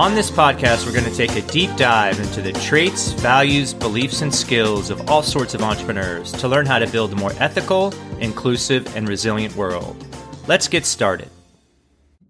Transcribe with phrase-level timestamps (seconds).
[0.00, 4.22] On this podcast, we're going to take a deep dive into the traits, values, beliefs,
[4.22, 7.92] and skills of all sorts of entrepreneurs to learn how to build a more ethical,
[8.18, 10.02] inclusive, and resilient world.
[10.48, 11.28] Let's get started.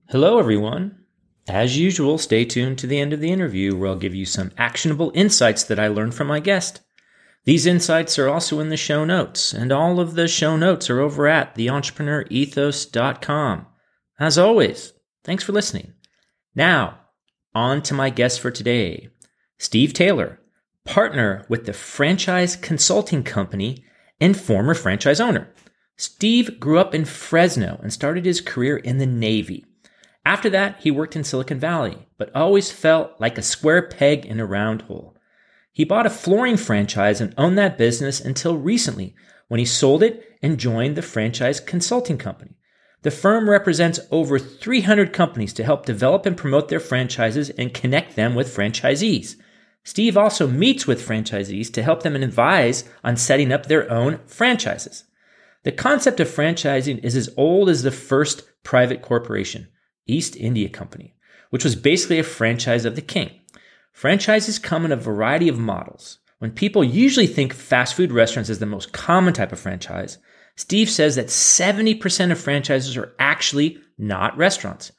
[0.09, 1.05] Hello, everyone.
[1.49, 4.51] As usual, stay tuned to the end of the interview where I'll give you some
[4.59, 6.81] actionable insights that I learned from my guest.
[7.45, 10.99] These insights are also in the show notes, and all of the show notes are
[10.99, 13.67] over at theentrepreneurethos.com.
[14.19, 15.93] As always, thanks for listening.
[16.57, 17.00] Now,
[17.55, 19.09] on to my guest for today,
[19.59, 20.41] Steve Taylor,
[20.85, 23.85] partner with the franchise consulting company
[24.21, 25.53] and former franchise owner.
[25.97, 29.65] Steve grew up in Fresno and started his career in the Navy.
[30.25, 34.41] After that, he worked in Silicon Valley, but always felt like a square peg in
[34.41, 35.17] a round hole.
[35.73, 39.15] He bought a flooring franchise and owned that business until recently
[39.49, 42.57] when he sold it and joined the franchise consulting company.
[43.03, 48.15] The firm represents over 300 companies to help develop and promote their franchises and connect
[48.15, 49.37] them with franchisees.
[49.85, 55.05] Steve also meets with franchisees to help them advise on setting up their own franchises.
[55.63, 59.69] The concept of franchising is as old as the first private corporation,
[60.07, 61.15] East India Company,
[61.49, 63.31] which was basically a franchise of the king.
[63.93, 66.19] Franchises come in a variety of models.
[66.39, 70.19] When people usually think fast food restaurants is the most common type of franchise,
[70.57, 74.93] Steve says that 70% of franchises are actually not restaurants.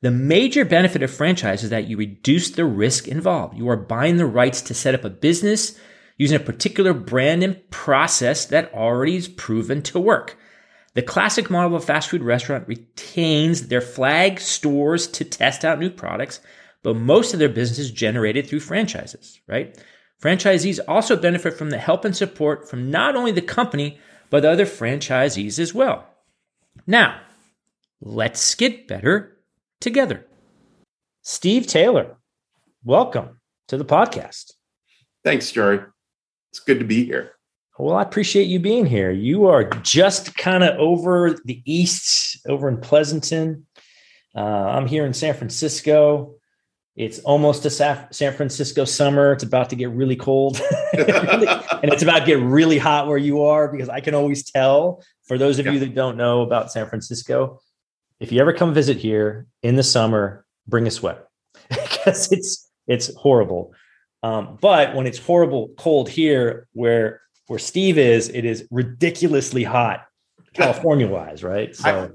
[0.00, 3.56] The major benefit of franchise is that you reduce the risk involved.
[3.56, 5.78] You are buying the rights to set up a business
[6.18, 10.36] using a particular brand and process that already is proven to work.
[10.94, 15.78] The classic model of a fast food restaurant retains their flag stores to test out
[15.78, 16.40] new products,
[16.82, 19.76] but most of their business is generated through franchises, right?
[20.20, 24.00] Franchisees also benefit from the help and support from not only the company,
[24.30, 26.06] but other franchisees as well.
[26.86, 27.20] Now,
[28.00, 29.38] let's get better
[29.80, 30.26] together.
[31.22, 32.16] Steve Taylor,
[32.84, 34.52] welcome to the podcast.
[35.24, 35.80] Thanks, Jerry.
[36.50, 37.32] It's good to be here.
[37.78, 39.12] Well, I appreciate you being here.
[39.12, 43.66] You are just kind of over the east, over in Pleasanton.
[44.34, 46.37] Uh, I'm here in San Francisco.
[46.98, 49.32] It's almost a San Francisco summer.
[49.32, 50.60] It's about to get really cold.
[50.92, 55.04] and it's about to get really hot where you are because I can always tell
[55.22, 55.72] for those of yeah.
[55.72, 57.60] you that don't know about San Francisco,
[58.18, 61.28] if you ever come visit here in the summer, bring a sweater
[61.68, 63.74] because it's it's horrible.
[64.24, 70.04] Um, but when it's horrible cold here, where where Steve is, it is ridiculously hot,
[70.52, 71.76] California wise, right?
[71.76, 72.10] So, I,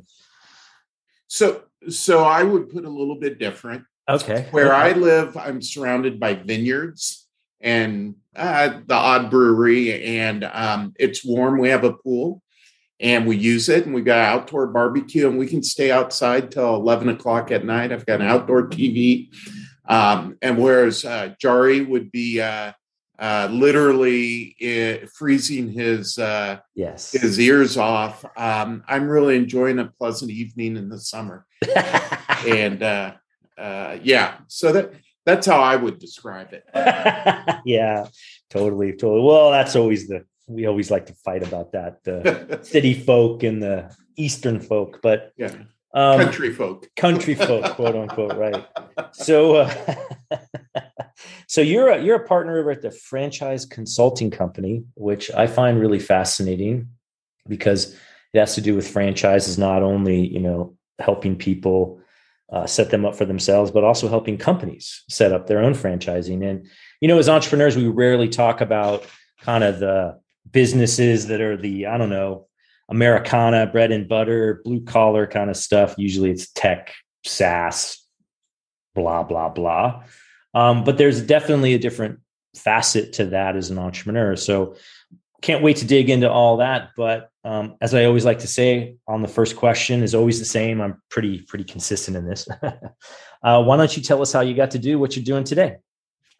[1.27, 3.85] so so I would put a little bit different.
[4.09, 4.47] Okay.
[4.51, 4.75] Where okay.
[4.75, 7.27] I live, I'm surrounded by vineyards
[7.61, 11.57] and uh, the odd brewery, and um, it's warm.
[11.57, 12.41] We have a pool
[12.99, 16.75] and we use it, and we got outdoor barbecue, and we can stay outside till
[16.75, 17.91] 11 o'clock at night.
[17.91, 19.29] I've got an outdoor TV.
[19.85, 22.71] Um, and whereas uh, Jari would be uh,
[23.19, 29.85] uh, literally uh, freezing his uh, yes his ears off, um, I'm really enjoying a
[29.85, 31.45] pleasant evening in the summer.
[32.47, 33.13] and uh,
[33.57, 34.93] uh, yeah, so that
[35.25, 36.63] that's how I would describe it.
[37.65, 38.07] yeah,
[38.49, 39.21] totally, totally.
[39.21, 43.61] Well, that's always the we always like to fight about that the city folk and
[43.61, 45.55] the eastern folk, but yeah.
[45.95, 48.65] Um, country folk, country folk, quote unquote, right?
[49.11, 49.95] So, uh,
[51.47, 55.79] So you're a, you're a partner over at the Franchise Consulting Company, which I find
[55.79, 56.87] really fascinating
[57.47, 57.93] because
[58.33, 62.01] it has to do with franchises, not only you know helping people
[62.53, 66.47] uh, set them up for themselves, but also helping companies set up their own franchising.
[66.47, 66.67] And
[67.01, 69.03] you know, as entrepreneurs, we rarely talk about
[69.41, 70.19] kind of the
[70.51, 72.47] businesses that are the I don't know
[72.89, 75.95] Americana, bread and butter, blue collar kind of stuff.
[75.97, 76.93] Usually, it's tech,
[77.25, 78.05] SaaS,
[78.93, 80.03] blah blah blah.
[80.53, 82.19] Um, but there's definitely a different
[82.55, 84.35] facet to that as an entrepreneur.
[84.35, 84.75] So
[85.43, 86.91] can't wait to dig into all that.
[86.95, 90.45] But um, as I always like to say on the first question is always the
[90.45, 90.81] same.
[90.81, 92.47] I'm pretty, pretty consistent in this.
[93.43, 95.75] uh, why don't you tell us how you got to do what you're doing today?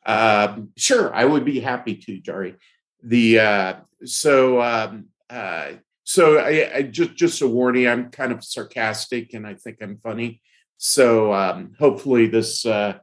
[0.06, 1.14] Um, sure.
[1.14, 2.56] I would be happy to, Jari.
[3.04, 3.74] The, uh,
[4.06, 5.74] so, um, uh,
[6.06, 9.98] so I, I, just, just a warning, I'm kind of sarcastic and I think I'm
[9.98, 10.42] funny.
[10.78, 13.00] So, um, hopefully this, uh,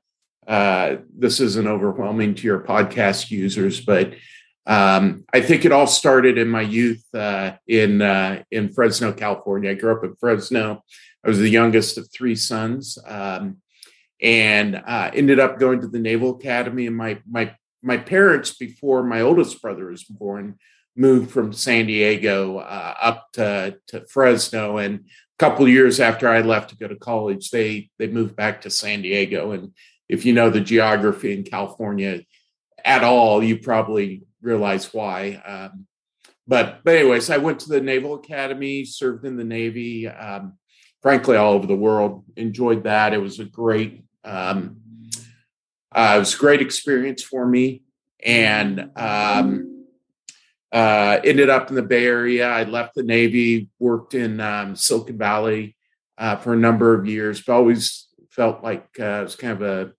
[0.47, 4.15] uh, this isn't overwhelming to your podcast users, but
[4.67, 9.71] um, I think it all started in my youth uh, in uh, in Fresno, California.
[9.71, 10.83] I grew up in Fresno.
[11.25, 13.59] I was the youngest of three sons, um,
[14.21, 16.87] and uh, ended up going to the Naval Academy.
[16.87, 20.59] And my my my parents, before my oldest brother was born,
[20.97, 24.77] moved from San Diego uh, up to, to Fresno.
[24.77, 25.05] And a
[25.39, 29.03] couple years after I left to go to college, they they moved back to San
[29.03, 29.73] Diego and
[30.11, 32.23] if you know the geography in California
[32.85, 35.43] at all, you probably realize why.
[35.47, 35.87] Um,
[36.47, 40.09] but but anyways, I went to the Naval Academy, served in the Navy.
[40.09, 40.55] Um,
[41.03, 43.15] frankly, all over the world, enjoyed that.
[43.15, 44.81] It was a great um,
[45.93, 47.83] uh, it was a great experience for me,
[48.25, 49.87] and um,
[50.73, 52.49] uh, ended up in the Bay Area.
[52.49, 55.77] I left the Navy, worked in um, Silicon Valley
[56.19, 59.63] uh, for a number of years, but always felt like uh, it was kind of
[59.63, 59.93] a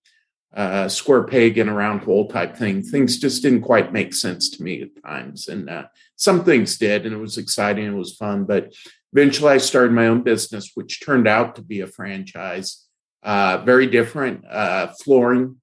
[0.54, 2.82] uh, square peg in a round hole type thing.
[2.82, 5.84] Things just didn't quite make sense to me at times, and uh,
[6.16, 8.44] some things did, and it was exciting, it was fun.
[8.44, 8.74] But
[9.12, 12.86] eventually, I started my own business, which turned out to be a franchise.
[13.22, 15.56] Uh, very different uh, flooring,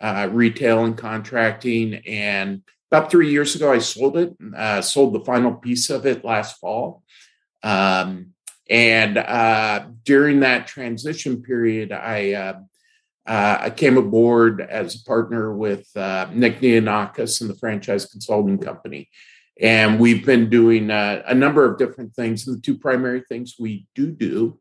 [0.00, 1.94] uh, retail, and contracting.
[2.06, 2.62] And
[2.92, 4.36] about three years ago, I sold it.
[4.54, 7.02] Uh, sold the final piece of it last fall.
[7.62, 8.34] Um,
[8.68, 9.14] and
[10.04, 12.62] during that transition period, I
[13.26, 18.58] uh, I came aboard as a partner with uh, Nick Neonakis and the Franchise Consulting
[18.58, 19.08] Company.
[19.60, 22.46] And we've been doing uh, a number of different things.
[22.46, 24.58] And the two primary things we do do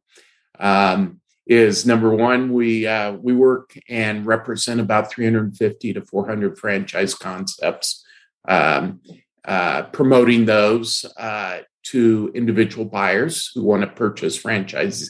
[0.59, 7.15] um, is number one, we uh, we work and represent about 350 to 400 franchise
[7.15, 8.06] concepts,
[8.47, 9.01] um,
[9.45, 15.09] uh, promoting those uh, to individual buyers who want to purchase franchise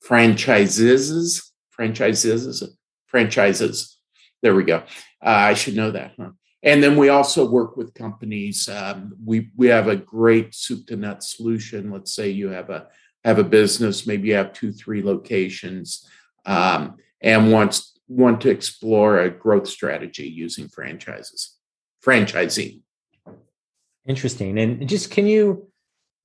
[0.00, 2.62] franchises franchises
[3.12, 3.98] franchises.
[4.42, 4.78] There we go.
[5.24, 6.14] Uh, I should know that.
[6.18, 6.30] Huh?
[6.64, 8.68] And then we also work with companies.
[8.68, 11.92] Um, we we have a great soup to nut solution.
[11.92, 12.88] Let's say you have a
[13.24, 16.08] have a business, maybe you have two, three locations,
[16.44, 21.56] um, and wants want to explore a growth strategy using franchises,
[22.04, 22.80] franchising.
[24.06, 24.58] Interesting.
[24.58, 25.68] And just can you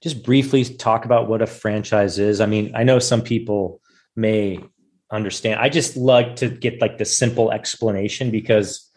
[0.01, 2.41] just briefly talk about what a franchise is?
[2.41, 3.81] I mean, I know some people
[4.15, 4.59] may
[5.11, 5.59] understand.
[5.59, 8.89] I just like to get like the simple explanation because,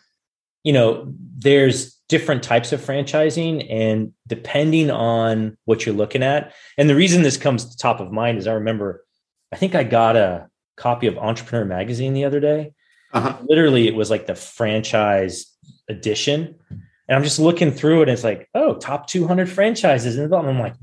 [0.64, 6.52] you know, there's different types of franchising and depending on what you're looking at.
[6.76, 9.05] And the reason this comes to top of mind is I remember,
[9.52, 12.72] I think I got a copy of Entrepreneur Magazine the other day.
[13.12, 13.36] Uh-huh.
[13.43, 15.46] Literally, it was like the franchise
[15.88, 16.56] edition.
[16.70, 20.56] And I'm just looking through it and it's like, oh, top 200 franchises in development.
[20.56, 20.74] I'm like,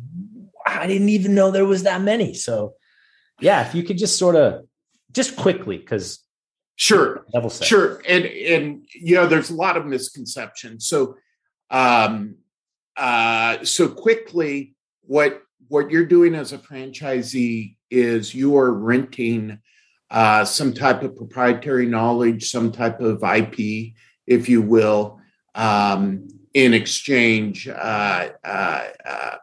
[0.65, 2.33] I didn't even know there was that many.
[2.33, 2.73] So,
[3.39, 4.65] yeah, if you could just sort of
[5.11, 6.19] just quickly because
[6.75, 7.67] sure level set.
[7.67, 11.15] sure and and you know there's a lot of misconceptions so
[11.71, 12.35] um
[12.97, 19.59] uh so quickly what what you're doing as a franchisee is you are renting
[20.09, 23.93] uh, some type of proprietary knowledge, some type of IP,
[24.25, 25.19] if you will,
[25.55, 27.67] um, in exchange.
[27.67, 29.35] Uh, uh, uh,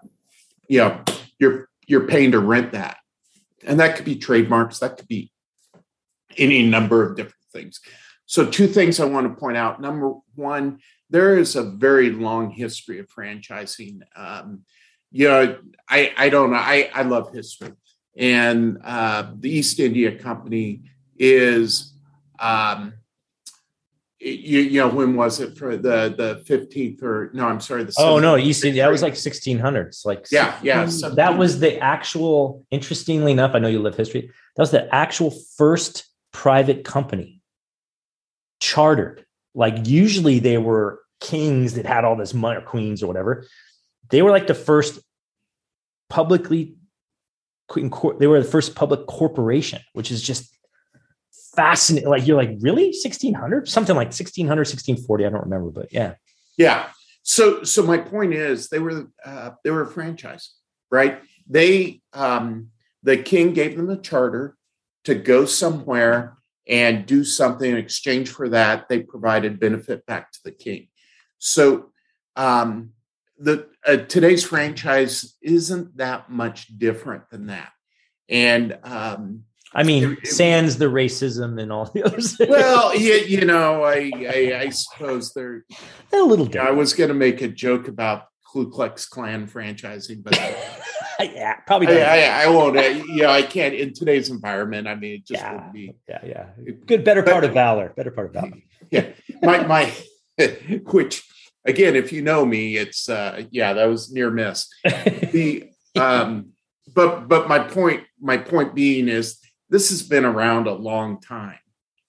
[0.69, 1.03] you know,
[1.39, 2.97] you're you're paying to rent that,
[3.63, 5.31] and that could be trademarks, that could be
[6.39, 7.81] any number of different things.
[8.27, 9.81] So, two things I want to point out.
[9.81, 10.79] Number one,
[11.11, 14.01] there is a very long history of franchising.
[14.17, 14.65] Um,
[15.13, 17.73] you know, I, I don't know, I, I love history.
[18.17, 20.83] And uh, the East India Company
[21.17, 21.95] is,
[22.39, 22.95] um,
[24.19, 27.95] you, you know, when was it for the the 15th or no, I'm sorry, the
[27.99, 30.07] oh no, East India, that was like 1600s.
[30.07, 30.87] Like, yeah, yeah.
[30.87, 34.93] So that was the actual, interestingly enough, I know you live history, that was the
[34.95, 37.41] actual first private company
[38.61, 39.25] chartered
[39.55, 43.47] like usually they were kings that had all this money or queens or whatever.
[44.11, 45.01] They were like the first
[46.11, 46.77] publicly
[48.19, 50.55] they were the first public corporation, which is just
[51.57, 52.11] fascinating.
[52.11, 52.89] Like you're like, really?
[52.89, 53.69] 1600?
[53.69, 55.25] Something like 1600, 1640.
[55.25, 56.15] I don't remember, but yeah.
[56.59, 56.91] Yeah.
[57.23, 60.53] So so my point is they were uh, they were a franchise,
[60.91, 61.23] right?
[61.49, 62.69] They um
[63.03, 64.57] the king gave them a charter
[65.05, 68.89] to go somewhere and do something in exchange for that.
[68.89, 70.89] They provided benefit back to the king.
[71.39, 71.91] So
[72.37, 72.91] um,
[73.39, 77.71] the uh, today's franchise isn't that much different than that.
[78.29, 79.45] And um,
[79.75, 82.37] I mean, it, sans the racism and all the others.
[82.49, 85.65] well, you, you know, I, I, I suppose they're,
[86.11, 86.69] they're a little different.
[86.69, 90.39] I was going to make a joke about Ku Klux Klan franchising, but
[91.21, 92.03] yeah, probably.
[92.03, 92.79] I, I, I, won't.
[92.79, 94.89] I, you know, I can't in today's environment.
[94.89, 95.95] I mean, it just yeah, wouldn't be.
[96.09, 96.47] Yeah, yeah.
[96.87, 97.93] Good, better part of valor.
[97.97, 98.53] Better part of valor.
[98.91, 99.09] Yeah,
[99.43, 99.93] my my,
[100.93, 101.27] which
[101.65, 104.69] again, if you know me, it's uh yeah, that was near miss.
[104.85, 106.51] the um,
[106.95, 109.39] but but my point my point being is
[109.71, 111.59] this has been around a long time,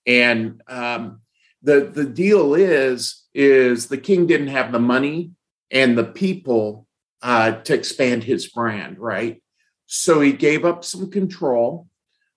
[0.05, 1.21] and um,
[1.63, 5.31] the the deal is is the king didn't have the money
[5.71, 6.84] and the people
[7.25, 9.41] uh, to expand his brand, right?
[9.87, 11.87] So he gave up some control.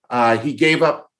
[0.09, 1.11] Uh, he gave up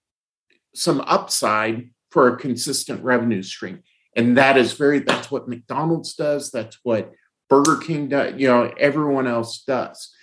[0.74, 3.84] some upside for a consistent revenue stream.
[4.16, 6.50] And that is very, that's what McDonald's does.
[6.50, 7.12] That's what
[7.48, 8.34] Burger King does.
[8.42, 10.16] You know, everyone else does,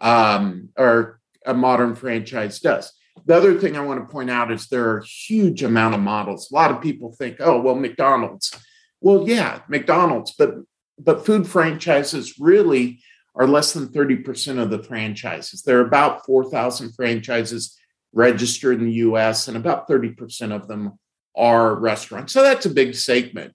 [0.00, 2.90] um, or a modern franchise does.
[3.26, 6.00] The other thing I want to point out is there are a huge amount of
[6.00, 6.50] models.
[6.50, 8.54] A lot of people think, oh, well, McDonald's.
[9.02, 10.54] Well, yeah, McDonald's, but
[10.98, 13.00] but food franchises really
[13.34, 15.62] are less than 30% of the franchises.
[15.62, 17.78] There are about 4,000 franchises
[18.12, 20.98] registered in the US, and about 30% of them
[21.36, 22.32] are restaurants.
[22.32, 23.52] So that's a big segment.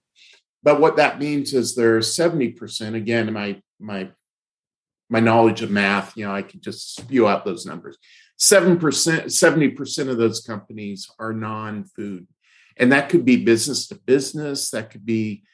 [0.62, 2.94] But what that means is there's 70%.
[2.94, 4.10] Again, my my
[5.10, 7.98] my knowledge of math, you know, I could just spew out those numbers.
[8.40, 12.26] 7%, 70% of those companies are non-food.
[12.78, 15.44] And that could be business to business, that could be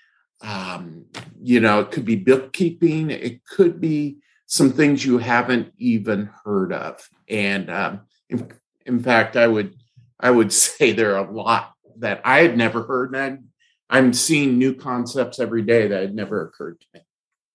[0.40, 1.07] um,
[1.42, 6.73] you know, it could be bookkeeping, it could be some things you haven't even heard
[6.73, 7.09] of.
[7.28, 8.50] And um, in,
[8.87, 9.75] in, fact, I would
[10.21, 13.45] I would say there are a lot that I had never heard, and I'm,
[13.90, 17.00] I'm seeing new concepts every day that had never occurred to me.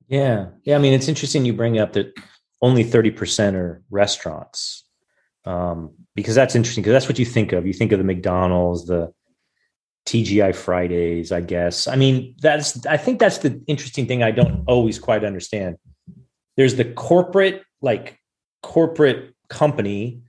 [0.08, 0.76] Yeah, yeah.
[0.76, 2.14] I mean, it's interesting you bring up that
[2.62, 4.84] only thirty percent are restaurants,
[5.46, 6.84] um, because that's interesting.
[6.84, 7.66] Because that's what you think of.
[7.66, 9.14] You think of the McDonald's, the
[10.06, 11.88] TGI Fridays, I guess.
[11.88, 15.78] I mean, that's I think that's the interesting thing I don't always quite understand.
[16.58, 18.20] There's the corporate, like
[18.62, 20.22] corporate company,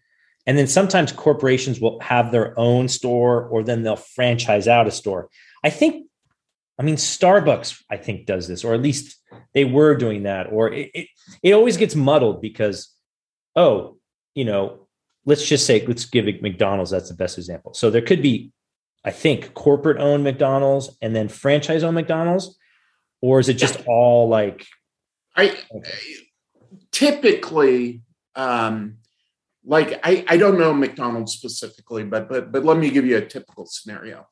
[0.46, 4.90] and then sometimes corporations will have their own store or then they'll franchise out a
[4.90, 5.28] store.
[5.62, 6.06] I think,
[6.78, 9.16] I mean, Starbucks, I think, does this, or at least
[9.54, 11.08] they were doing that, or it, it,
[11.42, 12.90] it always gets muddled because,
[13.56, 13.96] oh,
[14.34, 14.86] you know,
[15.24, 17.72] let's just say, let's give McDonald's, that's the best example.
[17.72, 18.52] So there could be
[19.04, 22.56] I think corporate owned McDonald's and then franchise owned McDonald's,
[23.20, 24.66] or is it just all like?
[25.36, 25.56] I
[26.90, 28.02] typically
[28.36, 28.98] um,
[29.64, 33.24] like I, I don't know McDonald's specifically, but but but let me give you a
[33.24, 34.26] typical scenario.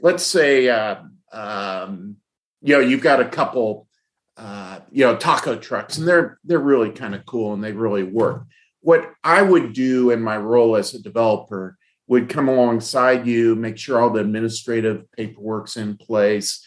[0.00, 1.02] Let's say uh,
[1.32, 2.16] um,
[2.60, 3.88] you know you've got a couple
[4.36, 8.02] uh, you know taco trucks, and they're they're really kind of cool and they really
[8.02, 8.44] work.
[8.80, 13.78] What I would do in my role as a developer would come alongside you, make
[13.78, 16.64] sure all the administrative paperwork's in place.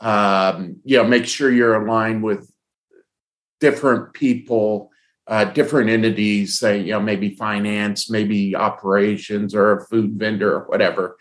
[0.00, 2.50] Um, you know, make sure you're aligned with
[3.60, 4.90] different people,
[5.26, 10.64] uh, different entities, say, you know, maybe finance, maybe operations or a food vendor or
[10.68, 11.16] whatever.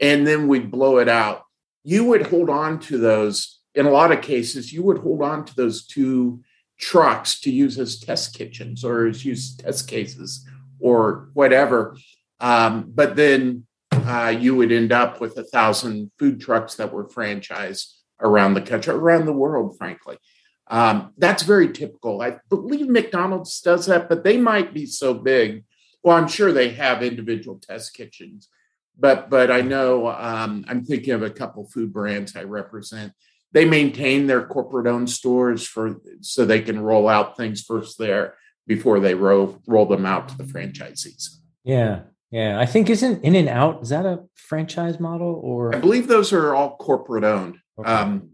[0.00, 1.42] And then we'd blow it out.
[1.84, 3.60] You would hold on to those.
[3.74, 6.42] In a lot of cases, you would hold on to those two
[6.78, 10.46] trucks to use as test kitchens or as use test cases
[10.80, 11.96] or whatever.
[12.44, 17.08] Um, but then uh, you would end up with a thousand food trucks that were
[17.08, 17.86] franchised
[18.20, 20.18] around the country, around the world, frankly.
[20.66, 22.20] Um, that's very typical.
[22.20, 25.64] I believe McDonald's does that, but they might be so big.
[26.02, 28.50] Well, I'm sure they have individual test kitchens,
[28.98, 33.14] but but I know um, I'm thinking of a couple food brands I represent.
[33.52, 38.34] They maintain their corporate owned stores for so they can roll out things first there
[38.66, 41.36] before they roll roll them out to the franchisees.
[41.62, 42.00] Yeah,
[42.34, 46.52] yeah, I think isn't In-N-Out is that a franchise model or I believe those are
[46.52, 47.58] all corporate owned.
[47.78, 47.88] Okay.
[47.88, 48.30] Um,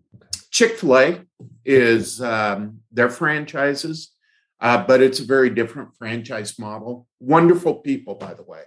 [0.50, 1.20] Chick Fil A
[1.66, 4.14] is um, their franchises,
[4.58, 7.06] uh, but it's a very different franchise model.
[7.20, 8.62] Wonderful people, by the way,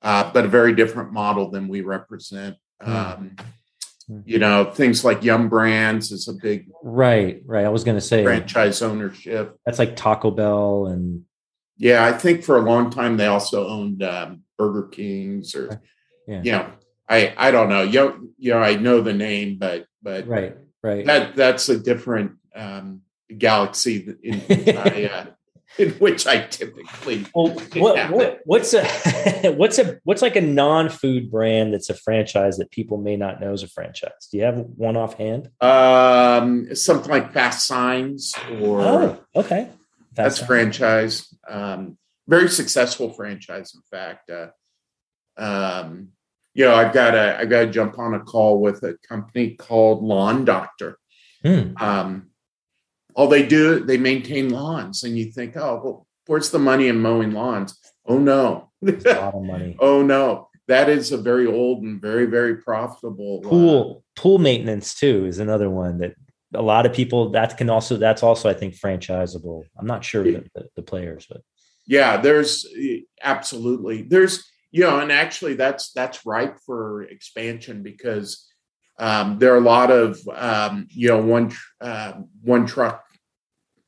[0.00, 2.56] uh, but a very different model than we represent.
[2.82, 2.88] Mm.
[2.88, 3.36] Um,
[4.08, 4.20] Hmm.
[4.24, 7.66] You know, things like Yum Brands is a big right, right.
[7.66, 9.58] I was going to say franchise ownership.
[9.66, 11.24] That's like Taco Bell and
[11.78, 15.80] yeah, I think for a long time they also owned um, Burger Kings or
[16.26, 16.42] yeah.
[16.42, 16.70] you know,
[17.08, 17.82] I I don't know.
[17.82, 21.06] You, you know, I know the name, but but right, right.
[21.06, 23.02] That that's a different um,
[23.36, 24.42] galaxy in,
[24.76, 25.26] I, uh,
[25.78, 27.26] in which I typically.
[27.34, 28.84] Well, what, what, what's a
[29.56, 33.52] what's a what's like a non-food brand that's a franchise that people may not know
[33.52, 34.28] is a franchise?
[34.30, 35.50] Do you have one offhand?
[35.60, 39.70] Um, something like FASTSIGNS or oh, okay,
[40.18, 40.46] That's Signs.
[40.46, 41.34] franchise.
[41.48, 41.96] Um,
[42.26, 44.30] very successful franchise, in fact.
[44.30, 44.48] Uh,
[45.38, 46.08] um,
[46.52, 49.54] you know, I've got to I've got to jump on a call with a company
[49.54, 50.98] called Lawn Doctor.
[51.42, 51.72] Hmm.
[51.80, 52.30] Um,
[53.18, 57.00] all they do they maintain lawns and you think oh well where's the money in
[57.00, 61.82] mowing lawns oh no a lot of money oh no that is a very old
[61.82, 66.14] and very very profitable uh, pool uh, pool maintenance too is another one that
[66.54, 70.24] a lot of people that can also that's also i think franchisable i'm not sure
[70.24, 70.44] the,
[70.76, 71.42] the, players but
[71.86, 72.66] yeah there's
[73.22, 78.46] absolutely there's you know and actually that's that's ripe for expansion because
[79.00, 83.04] um, there are a lot of um, you know one uh, one truck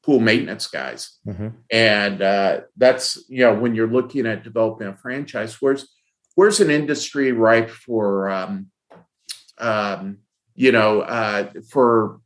[0.02, 1.18] pool maintenance guys.
[1.26, 1.48] Mm-hmm.
[1.70, 5.88] And uh, that's, you know, when you're looking at developing a franchise, where's
[6.34, 8.70] where's an industry ripe for, um,
[9.58, 10.18] um,
[10.54, 12.20] you know, uh, for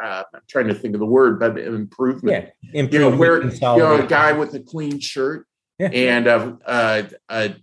[0.00, 2.52] uh, I'm trying to think of the word, but improvement.
[2.62, 2.92] Yeah, improvement.
[2.92, 5.46] You know, where you know a guy with a clean shirt
[5.78, 5.88] yeah.
[5.88, 7.56] and a, a, a,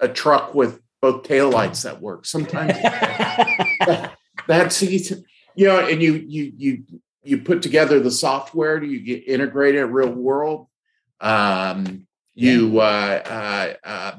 [0.00, 2.26] a truck with both taillights that work.
[2.26, 4.16] Sometimes that,
[4.46, 5.24] that's easy.
[5.54, 6.84] You know, and you you you
[7.22, 10.66] you put together the software do you get integrated real world
[11.20, 14.16] um, you uh, uh, uh,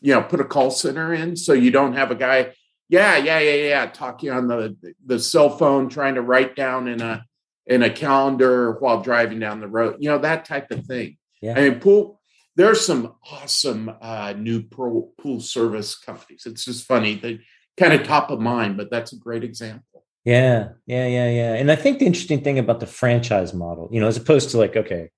[0.00, 2.52] you know put a call center in so you don't have a guy
[2.88, 7.00] yeah yeah yeah yeah talking on the the cell phone trying to write down in
[7.00, 7.24] a
[7.66, 11.54] in a calendar while driving down the road you know that type of thing yeah.
[11.56, 12.20] i mean pool
[12.56, 17.40] there's some awesome uh, new pool, pool service companies it's just funny they
[17.76, 21.54] kind of top of mind but that's a great example yeah, yeah, yeah, yeah.
[21.54, 24.58] And I think the interesting thing about the franchise model, you know, as opposed to
[24.58, 25.08] like, okay,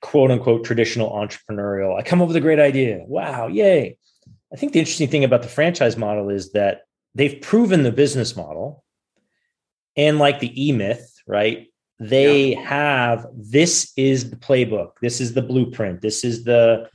[0.00, 3.00] quote unquote traditional entrepreneurial, I come up with a great idea.
[3.04, 3.98] Wow, yay.
[4.52, 6.82] I think the interesting thing about the franchise model is that
[7.14, 8.82] they've proven the business model.
[9.98, 11.68] And like the E Myth, right?
[11.98, 12.60] They yeah.
[12.68, 16.90] have this is the playbook, this is the blueprint, this is the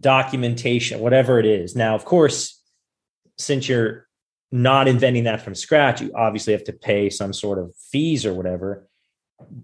[0.00, 1.76] documentation, whatever it is.
[1.76, 2.60] Now, of course,
[3.38, 4.08] since you're
[4.50, 8.34] not inventing that from scratch, you obviously have to pay some sort of fees or
[8.34, 8.88] whatever.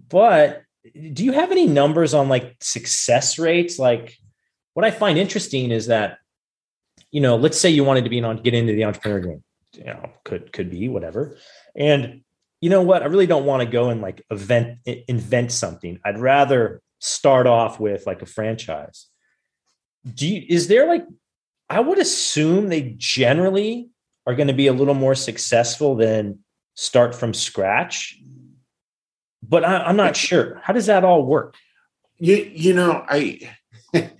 [0.07, 0.61] But
[0.93, 3.77] do you have any numbers on like success rates?
[3.77, 4.17] Like
[4.75, 6.19] what I find interesting is that,
[7.11, 9.43] you know, let's say you wanted to be on get into the entrepreneur game,
[9.73, 11.37] you know, could could be whatever.
[11.75, 12.21] And
[12.61, 13.03] you know what?
[13.03, 15.99] I really don't want to go and like event invent something.
[16.03, 19.07] I'd rather start off with like a franchise.
[20.13, 21.05] Do you, is there like
[21.69, 23.89] I would assume they generally
[24.25, 26.39] are going to be a little more successful than
[26.75, 28.19] start from scratch.
[29.41, 30.61] But I, am not sure.
[30.63, 31.55] How does that all work?
[32.17, 33.39] You, you know, I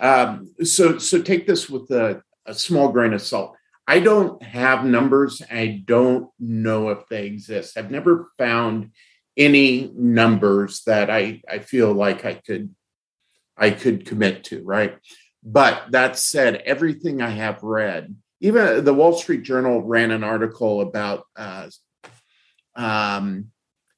[0.00, 3.56] um, so so take this with a, a small grain of salt.
[3.86, 5.40] I don't have numbers.
[5.50, 7.78] I don't know if they exist.
[7.78, 8.90] I've never found
[9.36, 12.74] any numbers that I, I feel like I could
[13.56, 14.98] I could commit to, right?
[15.42, 20.80] But that said, everything I have read even the Wall Street Journal ran an article
[20.80, 21.68] about uh,
[22.76, 23.50] um,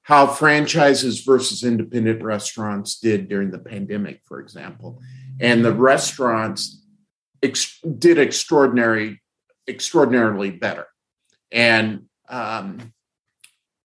[0.02, 5.00] how franchises versus independent restaurants did during the pandemic, for example,
[5.40, 6.79] and the restaurants
[7.42, 9.20] ex- did extraordinary,
[9.68, 10.86] extraordinarily better.
[11.52, 12.92] And um,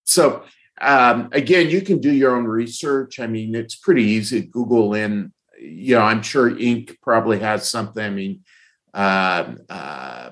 [0.04, 0.44] so,
[0.80, 3.20] um, again, you can do your own research.
[3.20, 4.42] I mean, it's pretty easy.
[4.42, 6.96] Google in, you know, I'm sure Inc.
[7.02, 8.04] probably has something.
[8.04, 8.42] I mean,
[8.94, 10.30] uh, uh,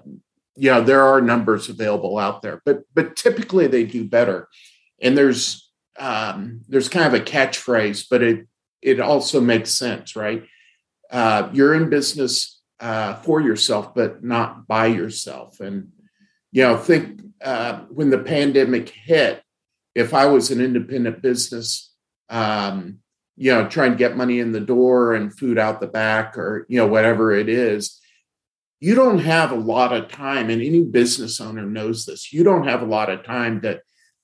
[0.55, 4.47] you know there are numbers available out there but but typically they do better
[5.01, 8.47] and there's um, there's kind of a catchphrase but it
[8.81, 10.43] it also makes sense right
[11.12, 15.89] uh, you're in business uh, for yourself but not by yourself and
[16.52, 19.41] you know think uh, when the pandemic hit
[19.96, 21.93] if i was an independent business
[22.30, 23.00] um,
[23.36, 26.65] you know trying to get money in the door and food out the back or
[26.69, 28.00] you know whatever it is
[28.84, 32.34] you don't have a lot of time, and any business owner knows this.
[32.34, 33.80] You don't have a lot of time to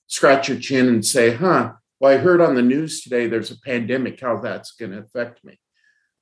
[0.06, 3.58] scratch your chin and say, huh, well, I heard on the news today there's a
[3.58, 5.58] pandemic, how that's going to affect me.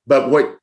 [0.07, 0.55] But what,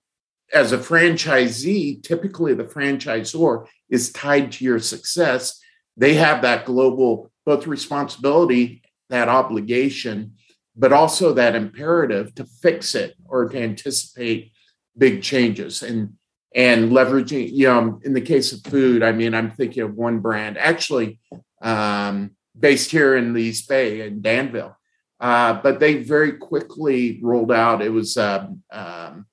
[0.52, 5.60] as a franchisee, typically the franchisor is tied to your success.
[5.96, 10.32] They have that global both responsibility, that obligation,
[10.74, 14.52] but also that imperative to fix it or to anticipate
[14.96, 15.82] big changes.
[15.82, 16.14] And
[16.54, 20.20] and leveraging you know in the case of food i mean i'm thinking of one
[20.20, 21.18] brand actually
[21.60, 24.76] um, based here in the east bay in danville.
[25.18, 29.26] Uh, but they very quickly rolled out it was um, um,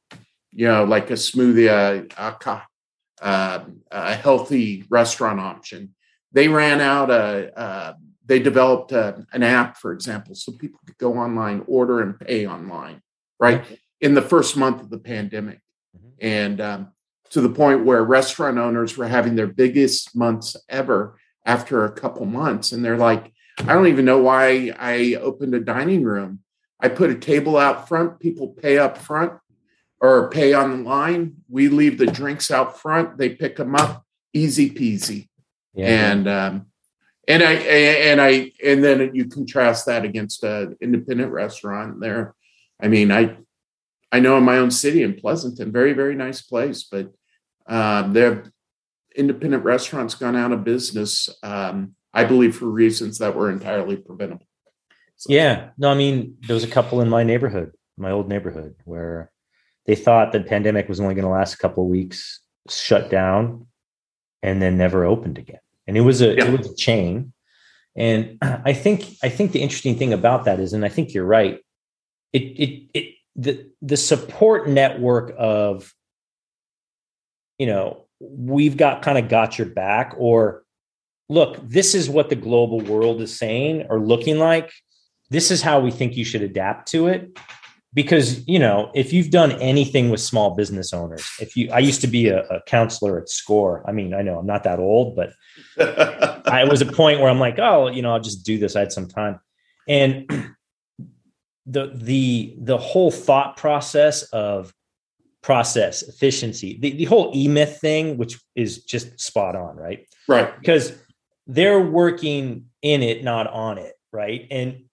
[0.54, 2.06] you know like a smoothie a,
[3.22, 5.94] a, a, healthy restaurant option
[6.32, 10.98] they ran out a, a they developed a, an app for example so people could
[10.98, 13.02] go online order and pay online
[13.40, 13.66] right
[14.02, 15.60] in the first month of the pandemic
[15.96, 16.10] mm-hmm.
[16.22, 16.92] and um,
[17.30, 22.26] to the point where restaurant owners were having their biggest months ever after a couple
[22.26, 26.40] months and they're like I don't even know why I opened a dining room.
[26.80, 29.34] I put a table out front, people pay up front
[30.04, 31.38] or pay online.
[31.50, 35.30] We leave the drinks out front, they pick them up, easy peasy.
[35.74, 36.12] Yeah.
[36.12, 36.66] And um,
[37.28, 42.36] and I and I and then you contrast that against an independent restaurant there.
[42.82, 43.38] I mean, I
[44.12, 47.12] I know in my own city in Pleasanton, very very nice place, but
[47.66, 48.52] um, their
[49.16, 51.30] independent restaurants gone out of business.
[51.42, 54.46] Um, I believe for reasons that were entirely preventable.
[55.16, 55.34] So.
[55.34, 59.32] Yeah, no, I mean there was a couple in my neighborhood, my old neighborhood, where
[59.86, 63.68] they thought the pandemic was only going to last a couple of weeks, shut down,
[64.42, 65.60] and then never opened again.
[65.88, 66.46] And it was a yeah.
[66.46, 67.34] it was a chain.
[67.96, 71.26] And I think I think the interesting thing about that is, and I think you're
[71.26, 71.60] right,
[72.32, 75.94] it it it the the support network of
[77.58, 80.64] you know we've got kind of got your back or
[81.30, 84.72] look, this is what the global world is saying or looking like.
[85.30, 87.38] This is how we think you should adapt to it.
[87.94, 92.02] Because, you know, if you've done anything with small business owners, if you, I used
[92.02, 93.84] to be a, a counselor at SCORE.
[93.88, 95.34] I mean, I know I'm not that old, but
[96.48, 98.76] I was a point where I'm like, oh, you know, I'll just do this.
[98.76, 99.40] I had some time.
[99.88, 100.28] And
[101.68, 104.74] the, the, the whole thought process of
[105.44, 110.08] process efficiency, the, the whole E myth thing, which is just spot on, right?
[110.28, 110.58] Right.
[110.58, 110.94] Because
[111.46, 114.48] they're working in it, not on it, right?
[114.50, 114.86] And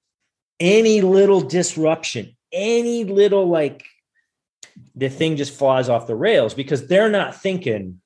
[0.58, 3.84] any little disruption, any little like
[4.94, 8.00] the thing just flies off the rails because they're not thinking,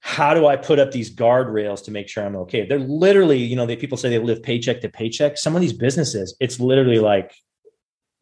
[0.00, 2.66] how do I put up these guardrails to make sure I'm okay?
[2.66, 5.38] They're literally, you know, they people say they live paycheck to paycheck.
[5.38, 7.32] Some of these businesses, it's literally like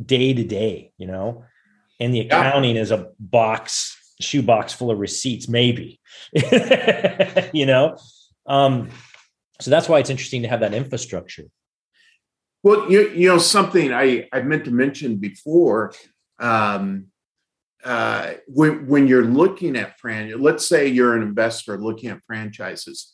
[0.04, 1.44] day to day, you know,
[1.98, 2.82] and the accounting yeah.
[2.82, 6.00] is a box, shoebox full of receipts, maybe,
[7.52, 7.96] you know.
[8.46, 8.90] Um,
[9.60, 11.44] so that's why it's interesting to have that infrastructure.
[12.62, 15.94] Well, you, you know, something I, I meant to mention before,
[16.38, 17.06] um,
[17.82, 23.12] uh, when, when you're looking at franchise, let's say you're an investor looking at franchises.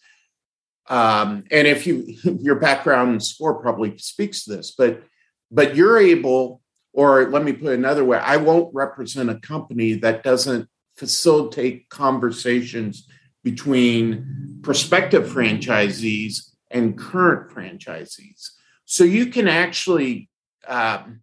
[0.89, 5.03] Um, and if you, your background in SCORE probably speaks to this, but,
[5.51, 6.61] but you're able,
[6.93, 11.89] or let me put it another way, I won't represent a company that doesn't facilitate
[11.89, 13.07] conversations
[13.45, 18.51] between prospective franchisees and current franchisees.
[18.87, 20.31] So you can actually
[20.67, 21.21] um,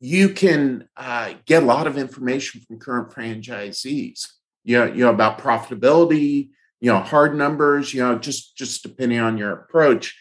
[0.00, 4.26] you can uh, get a lot of information from current franchisees.
[4.64, 9.20] You know, you know about profitability, you know, hard numbers, you know, just just depending
[9.20, 10.18] on your approach.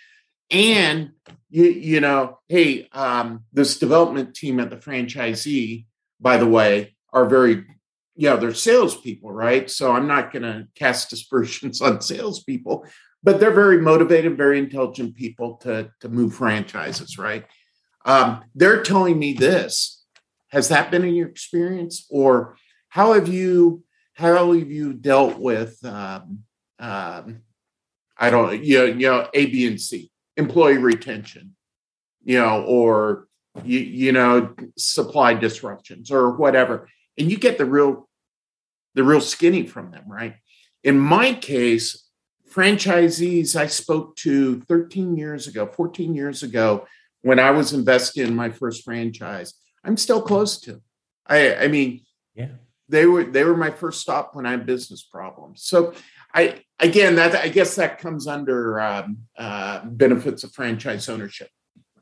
[0.52, 1.12] And
[1.50, 5.86] you, you know, hey, um, this development team at the franchisee,
[6.20, 7.66] by the way, are very
[8.16, 9.72] yeah, they're salespeople, right?
[9.72, 12.86] So I'm not going to cast dispersions on salespeople,
[13.24, 17.46] but they're very motivated, very intelligent people to to move franchises, right?
[18.06, 20.04] Um, they're telling me this.
[20.50, 22.56] Has that been in your experience, or
[22.90, 25.84] how have you how have you dealt with?
[25.86, 26.44] Um,
[26.80, 27.42] um,
[28.18, 31.56] I don't, you know, you know, A, B, and C, employee retention,
[32.24, 33.28] you know, or
[33.64, 38.10] you, you know, supply disruptions or whatever, and you get the real
[38.96, 40.36] the real skinny from them, right?
[40.84, 42.09] In my case,
[42.54, 46.88] franchisees I spoke to 13 years ago, 14 years ago,
[47.22, 50.82] when I was investing in my first franchise, I'm still close to.
[51.28, 52.02] I, I mean,
[52.34, 52.50] yeah,
[52.88, 55.64] they were they were my first stop when I had business problems.
[55.64, 55.94] So
[56.34, 61.50] I again that I guess that comes under um, uh, benefits of franchise ownership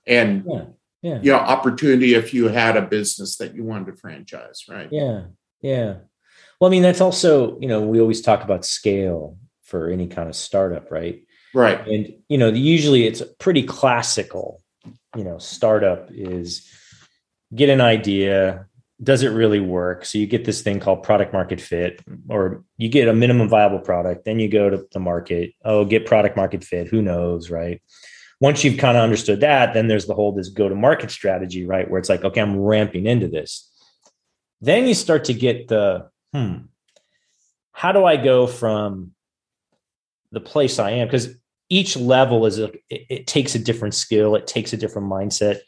[0.05, 0.63] and yeah,
[1.01, 1.19] yeah.
[1.21, 4.87] you know opportunity if you had a business that you wanted to franchise, right?
[4.91, 5.25] Yeah,
[5.61, 5.95] yeah.
[6.59, 10.29] Well, I mean, that's also, you know, we always talk about scale for any kind
[10.29, 11.23] of startup, right?
[11.53, 11.85] Right.
[11.87, 14.63] And, you know, usually it's pretty classical,
[15.15, 16.69] you know, startup is
[17.53, 18.65] get an idea,
[19.03, 20.05] does it really work?
[20.05, 23.79] So you get this thing called product market fit, or you get a minimum viable
[23.79, 25.53] product, then you go to the market.
[25.63, 26.87] Oh, get product market fit.
[26.87, 27.81] Who knows, right?
[28.39, 31.65] Once you've kind of understood that, then there's the whole this go to market strategy,
[31.65, 31.89] right?
[31.89, 33.69] Where it's like, okay, I'm ramping into this.
[34.61, 36.57] Then you start to get the hmm,
[37.71, 39.11] how do I go from
[40.31, 41.07] the place I am?
[41.07, 41.35] Because
[41.69, 45.59] each level is a it, it takes a different skill, it takes a different mindset.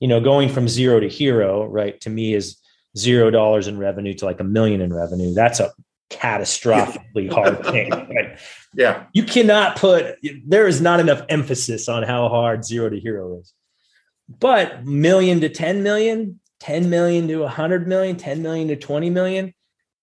[0.00, 2.00] You know, going from zero to hero, right?
[2.02, 2.56] To me is
[2.96, 5.34] zero dollars in revenue to like a million in revenue.
[5.34, 5.72] That's a
[6.10, 7.90] catastrophically hard thing.
[7.90, 8.38] Right?
[8.74, 9.04] Yeah.
[9.12, 13.52] You cannot put there is not enough emphasis on how hard zero to hero is.
[14.28, 19.54] But million to 10 million, 10 million to 100 million, 10 million to 20 million,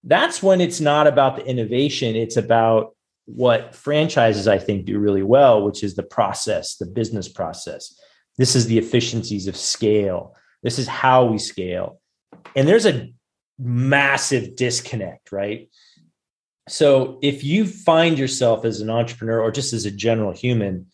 [0.04, 2.15] that's when it's not about the innovation.
[2.15, 2.94] It's about
[3.26, 7.98] what franchises I think do really well, which is the process, the business process.
[8.38, 10.36] This is the efficiencies of scale.
[10.64, 12.00] This is how we scale.
[12.56, 13.12] And there's a
[13.58, 15.70] massive disconnect, right?
[16.68, 20.88] So if you find yourself as an entrepreneur or just as a general human,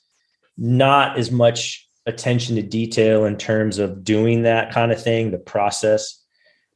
[0.58, 5.38] not as much attention to detail in terms of doing that kind of thing, the
[5.38, 6.24] process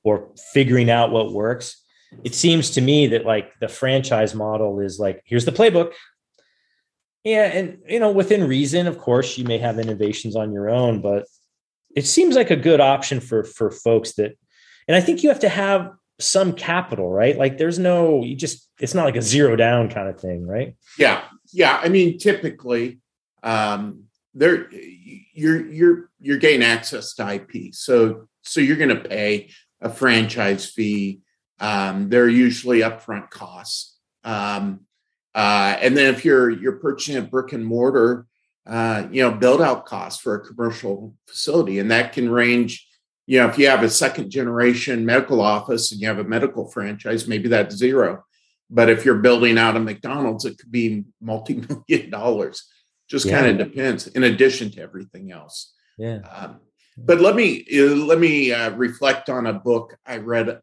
[0.03, 1.83] or figuring out what works,
[2.23, 5.93] it seems to me that like the franchise model is like, here's the playbook.
[7.23, 7.45] Yeah.
[7.45, 11.25] And, you know, within reason, of course, you may have innovations on your own, but
[11.95, 14.37] it seems like a good option for, for folks that,
[14.87, 17.37] and I think you have to have some capital, right?
[17.37, 20.75] Like there's no, you just, it's not like a zero down kind of thing, right?
[20.99, 21.23] Yeah.
[21.51, 21.79] Yeah.
[21.81, 22.99] I mean, typically,
[23.41, 24.69] um, there
[25.33, 27.73] you're you're you're getting access to IP.
[27.73, 29.49] So so you're going to pay
[29.81, 31.21] a franchise fee.
[31.59, 33.97] Um, they're usually upfront costs.
[34.23, 34.81] Um,
[35.33, 38.25] uh, and then if you're you're purchasing a brick and mortar,
[38.65, 42.87] uh, you know, build out costs for a commercial facility, and that can range
[43.27, 46.69] you know, if you have a second generation medical office and you have a medical
[46.69, 48.23] franchise, maybe that's zero.
[48.69, 52.67] But if you're building out a McDonald's, it could be multi million dollars.
[53.09, 53.39] Just yeah.
[53.39, 54.07] kind of depends.
[54.07, 55.73] In addition to everything else.
[55.97, 56.19] Yeah.
[56.19, 56.59] Um,
[56.97, 60.59] but let me uh, let me uh, reflect on a book I read.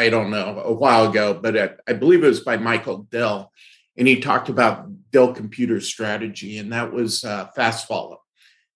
[0.00, 3.52] I don't know a while ago, but I, I believe it was by Michael Dell,
[3.96, 8.20] and he talked about Dell Computer Strategy, and that was uh, fast follow.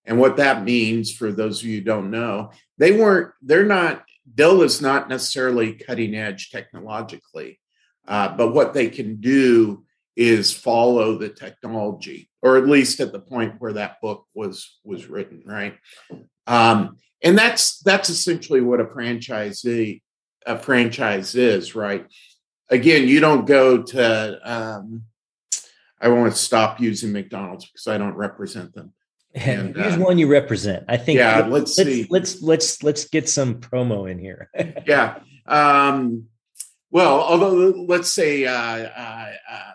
[0.05, 4.03] And what that means for those of you don't know, they weren't, they're not,
[4.35, 7.59] Dell is not necessarily cutting edge technologically,
[8.07, 9.83] uh, but what they can do
[10.15, 15.07] is follow the technology, or at least at the point where that book was was
[15.07, 15.75] written, right?
[16.45, 19.61] Um, and that's that's essentially what a franchise
[20.45, 22.05] a franchise is, right?
[22.69, 25.03] Again, you don't go to um,
[25.99, 28.93] I won't stop using McDonald's because I don't represent them.
[29.35, 30.85] And, Here's uh, one you represent.
[30.87, 31.17] I think.
[31.19, 32.07] Yeah, let's, let's see.
[32.09, 34.49] Let's let's let's get some promo in here.
[34.87, 35.19] yeah.
[35.45, 36.27] Um,
[36.89, 39.71] well, although let's say, uh, uh, uh,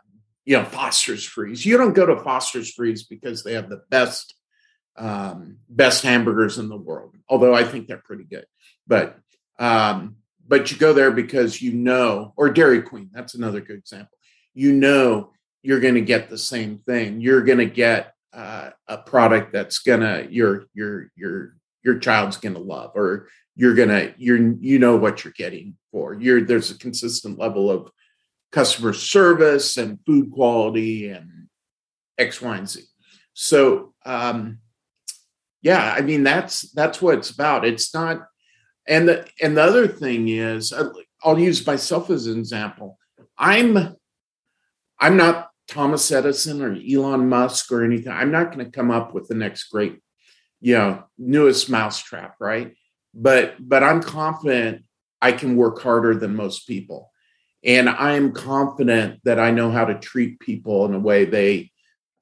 [0.47, 1.67] you know, Foster's Freeze.
[1.67, 4.35] You don't go to Foster's Freeze because they have the best
[4.97, 7.15] um, best hamburgers in the world.
[7.29, 8.47] Although I think they're pretty good,
[8.87, 9.19] but
[9.59, 10.17] um,
[10.51, 13.09] but you go there because you know, or Dairy Queen.
[13.13, 14.19] That's another good example.
[14.53, 15.33] You know,
[15.63, 17.21] you're going to get the same thing.
[17.21, 22.59] You're going to get uh, a product that's gonna your your your your child's gonna
[22.59, 27.39] love or you're gonna you're you know what you're getting for you're there's a consistent
[27.39, 27.91] level of
[28.53, 31.49] customer service and food quality and
[32.19, 32.83] x y and z
[33.33, 34.59] so um
[35.63, 38.29] yeah i mean that's that's what it's about it's not
[38.89, 40.91] and the and the other thing is uh,
[41.25, 42.99] i'll use myself as an example
[43.39, 43.97] i'm
[44.99, 48.13] i'm not Thomas Edison or Elon Musk or anything.
[48.13, 50.01] I'm not going to come up with the next great,
[50.61, 52.75] you know, newest mousetrap, right?
[53.15, 54.85] But but I'm confident
[55.23, 57.11] I can work harder than most people.
[57.63, 61.71] And I'm confident that I know how to treat people in a way they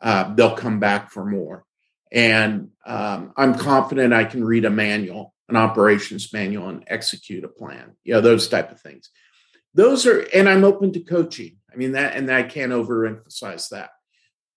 [0.01, 1.64] uh, they'll come back for more.
[2.12, 7.49] And um, I'm confident I can read a manual, an operations manual, and execute a
[7.49, 7.93] plan.
[8.05, 9.11] You know, those type of things.
[9.75, 11.57] Those are, and I'm open to coaching.
[11.73, 13.91] I mean that, and I can't overemphasize that.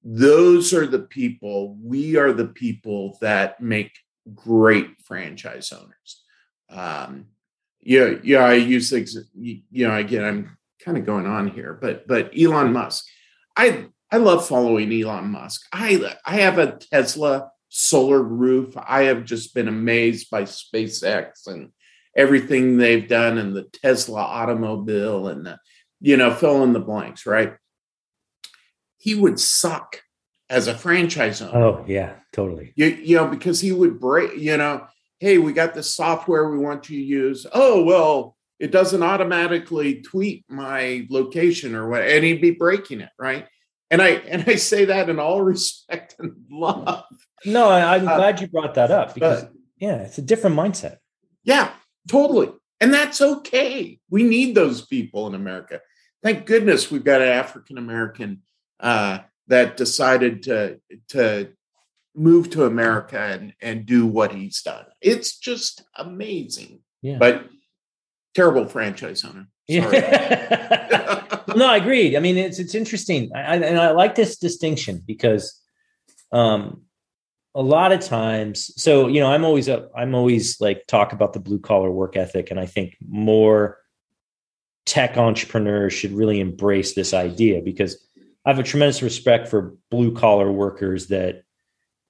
[0.04, 1.78] Those are the people.
[1.82, 3.92] We are the people that make
[4.34, 6.24] great franchise owners.
[6.70, 7.28] Um,
[7.82, 8.40] yeah, yeah.
[8.40, 10.24] I use things, you know again.
[10.24, 13.06] I'm kind of going on here, but but Elon Musk.
[13.56, 15.68] I I love following Elon Musk.
[15.72, 18.76] I I have a Tesla solar roof.
[18.78, 21.72] I have just been amazed by SpaceX and
[22.16, 25.60] everything they've done and the Tesla automobile and the
[26.02, 27.54] you know, fill in the blanks, right?
[28.98, 30.02] He would suck
[30.50, 31.58] as a franchise owner.
[31.58, 32.74] Oh, yeah, totally.
[32.76, 34.88] You, you know, because he would break, you know,
[35.20, 37.46] hey, we got the software we want you to use.
[37.54, 43.10] Oh, well, it doesn't automatically tweet my location or what, and he'd be breaking it,
[43.18, 43.48] right?
[43.92, 47.04] And I and I say that in all respect and love.
[47.46, 50.56] No, I, am uh, glad you brought that up because but, yeah, it's a different
[50.56, 50.98] mindset.
[51.44, 51.72] Yeah,
[52.08, 52.50] totally.
[52.80, 54.00] And that's okay.
[54.10, 55.82] We need those people in America.
[56.24, 58.42] Thank goodness we've got an African American
[58.80, 61.50] uh, that decided to to
[62.16, 64.86] move to America and, and do what he's done.
[65.02, 66.82] It's just amazing.
[67.02, 67.18] Yeah.
[67.18, 67.48] But
[68.36, 69.48] terrible franchise owner.
[69.68, 69.90] Yeah.
[71.56, 72.16] no, I agreed.
[72.16, 75.60] I mean, it's it's interesting, I, and I like this distinction because,
[76.32, 76.82] um,
[77.54, 81.34] a lot of times, so you know, I'm always a, I'm always like talk about
[81.34, 83.78] the blue collar work ethic, and I think more
[84.86, 87.98] tech entrepreneurs should really embrace this idea because
[88.46, 91.44] I have a tremendous respect for blue collar workers that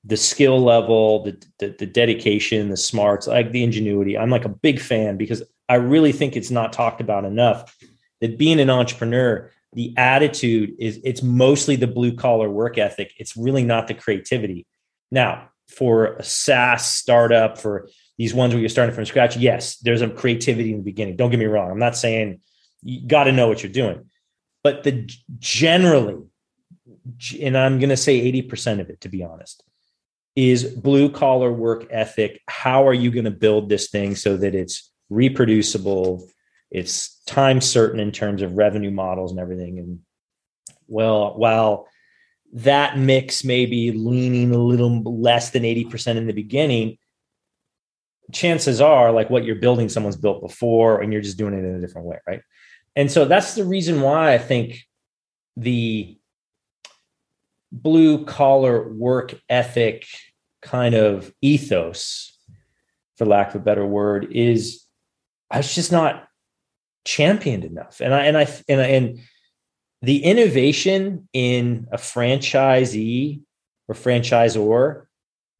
[0.04, 4.18] the skill level, the, the, the dedication, the smarts, like the ingenuity.
[4.18, 7.76] I'm like a big fan because I really think it's not talked about enough
[8.22, 13.14] that being an entrepreneur, the attitude is it's mostly the blue collar work ethic.
[13.18, 14.66] It's really not the creativity.
[15.12, 20.02] Now, for a SaaS startup, for these ones where you're starting from scratch, yes, there's
[20.02, 21.16] a creativity in the beginning.
[21.16, 21.72] Don't get me wrong.
[21.72, 22.42] I'm not saying
[22.84, 24.10] you got to know what you're doing,
[24.64, 26.18] but the generally,
[27.40, 29.64] and I'm going to say 80% of it, to be honest,
[30.36, 32.42] is blue collar work ethic.
[32.48, 36.28] How are you going to build this thing so that it's reproducible?
[36.72, 39.78] It's time certain in terms of revenue models and everything.
[39.78, 40.00] And
[40.88, 41.88] well, while
[42.54, 46.98] that mix may be leaning a little less than 80% in the beginning,
[48.32, 51.76] chances are like what you're building, someone's built before, and you're just doing it in
[51.76, 52.20] a different way.
[52.26, 52.42] Right.
[52.96, 54.86] And so that's the reason why I think
[55.58, 56.18] the
[57.72, 60.06] blue collar work ethic
[60.62, 62.38] kind of ethos,
[63.18, 64.86] for lack of a better word, is
[65.54, 66.28] it's just not
[67.06, 68.02] championed enough.
[68.02, 69.20] And I and I and and
[70.02, 73.42] the innovation in a franchisee
[73.88, 75.06] or franchisor,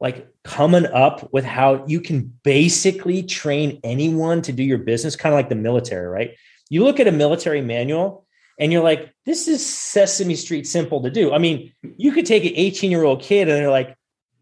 [0.00, 5.32] like coming up with how you can basically train anyone to do your business, kind
[5.32, 6.36] of like the military, right?
[6.68, 8.26] You look at a military manual
[8.58, 11.32] and you're like, this is Sesame Street simple to do.
[11.32, 13.96] I mean, you could take an 18 year old kid and they're like,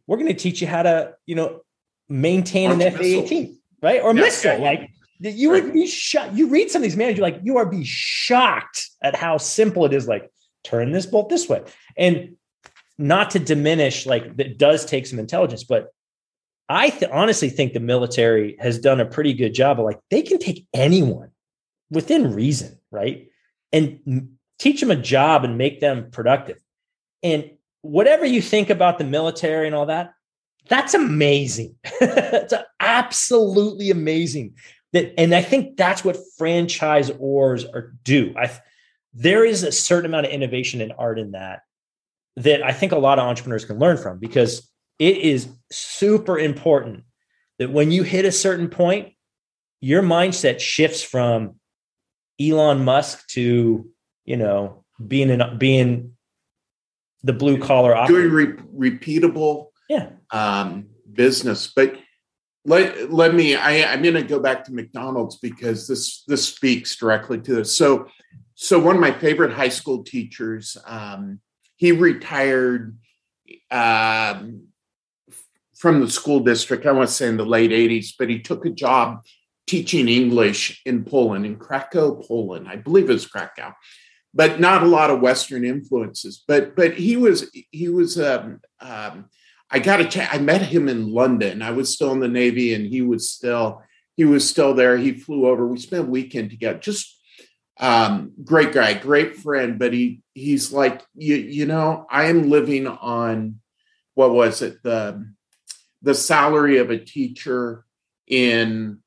[0.07, 1.61] we're going to teach you how to, you know,
[2.09, 4.03] maintain an F 18, right?
[4.03, 4.59] Or yeah, missile.
[4.59, 6.35] Yeah, Like you would be shocked.
[6.35, 9.85] You read some of these manuals, you're like, you are be shocked at how simple
[9.85, 10.09] it is.
[10.09, 10.31] Like,
[10.65, 11.63] turn this bolt this way.
[11.97, 12.37] And
[12.99, 15.89] not to diminish, like, that does take some intelligence, but
[16.69, 20.23] I th- honestly think the military has done a pretty good job of like, they
[20.23, 21.31] can take anyone
[21.91, 23.27] within reason, right?
[23.73, 26.59] and teach them a job and make them productive.
[27.23, 27.51] And
[27.83, 30.13] whatever you think about the military and all that,
[30.69, 31.77] that's amazing.
[31.85, 34.55] it's absolutely amazing.
[34.93, 38.35] That, and I think that's what franchisors are do.
[38.37, 38.51] I
[39.13, 41.63] there is a certain amount of innovation and art in that
[42.37, 47.05] that I think a lot of entrepreneurs can learn from because it is super important
[47.59, 49.13] that when you hit a certain point,
[49.81, 51.57] your mindset shifts from
[52.41, 53.89] Elon Musk to
[54.25, 56.17] you know being an being
[57.23, 60.09] the blue collar doing re- repeatable yeah.
[60.31, 61.67] um, business.
[61.75, 61.99] But
[62.65, 66.97] let let me I, i'm going to go back to mcdonald's because this this speaks
[66.97, 68.07] directly to this so
[68.55, 71.41] so one of my favorite high school teachers um,
[71.77, 72.99] he retired
[73.71, 74.67] um,
[75.77, 78.67] from the school district i want to say in the late 80s but he took
[78.67, 79.23] a job
[79.71, 82.67] teaching English in Poland, in Krakow, Poland.
[82.69, 83.73] I believe it's Krakow,
[84.35, 86.43] but not a lot of Western influences.
[86.49, 88.19] But but he was he was.
[88.19, 89.27] Um, um,
[89.71, 90.31] I got a chance.
[90.33, 91.63] I met him in London.
[91.63, 93.83] I was still in the Navy, and he was still
[94.17, 94.97] he was still there.
[94.97, 95.67] He flew over.
[95.67, 96.79] We spent a weekend together.
[96.79, 97.17] Just
[97.79, 99.79] um, great guy, great friend.
[99.79, 103.61] But he he's like you you know I am living on
[104.15, 105.33] what was it the
[106.03, 107.85] the salary of a teacher
[108.27, 109.01] in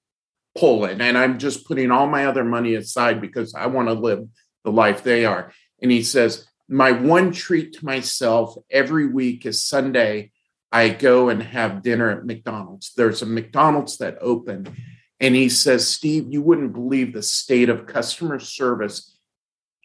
[0.55, 1.01] Poland.
[1.01, 4.27] And I'm just putting all my other money aside because I want to live
[4.63, 5.51] the life they are.
[5.81, 10.31] And he says, My one treat to myself every week is Sunday.
[10.73, 12.93] I go and have dinner at McDonald's.
[12.97, 14.71] There's a McDonald's that opened.
[15.19, 19.15] And he says, Steve, you wouldn't believe the state of customer service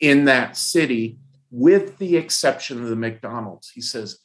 [0.01, 1.19] in that city,
[1.51, 3.71] with the exception of the McDonald's.
[3.71, 4.19] He says,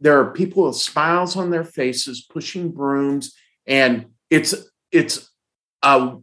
[0.00, 3.34] there are people with smiles on their faces pushing brooms
[3.66, 4.54] and it's
[4.90, 5.30] it's
[5.82, 6.16] a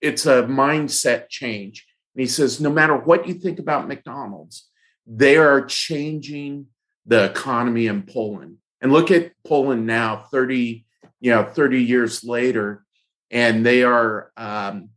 [0.00, 1.86] it's a mindset change.
[2.14, 4.68] And he says, no matter what you think about McDonald's,
[5.06, 6.66] they are changing
[7.04, 8.58] the economy in Poland.
[8.80, 10.84] And look at Poland now, 30,
[11.20, 12.84] you know, 30 years later,
[13.30, 14.90] and they are um,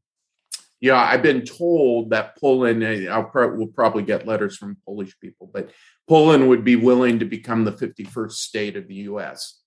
[0.81, 5.49] Yeah, I've been told that Poland, I'll pro- we'll probably get letters from Polish people,
[5.53, 5.71] but
[6.07, 9.59] Poland would be willing to become the 51st state of the U.S.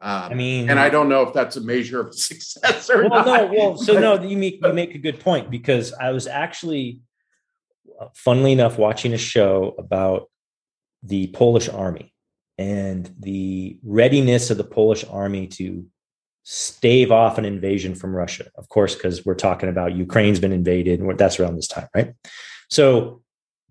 [0.00, 3.24] Um, I mean, and I don't know if that's a measure of success or well,
[3.24, 3.26] not.
[3.26, 7.00] no, well, so no, you make you make a good point because I was actually,
[8.00, 10.30] uh, funnily enough, watching a show about
[11.02, 12.12] the Polish army
[12.58, 15.86] and the readiness of the Polish army to
[16.42, 18.46] stave off an invasion from Russia.
[18.56, 21.00] Of course, because we're talking about Ukraine's been invaded.
[21.00, 22.14] And that's around this time, right?
[22.68, 23.22] So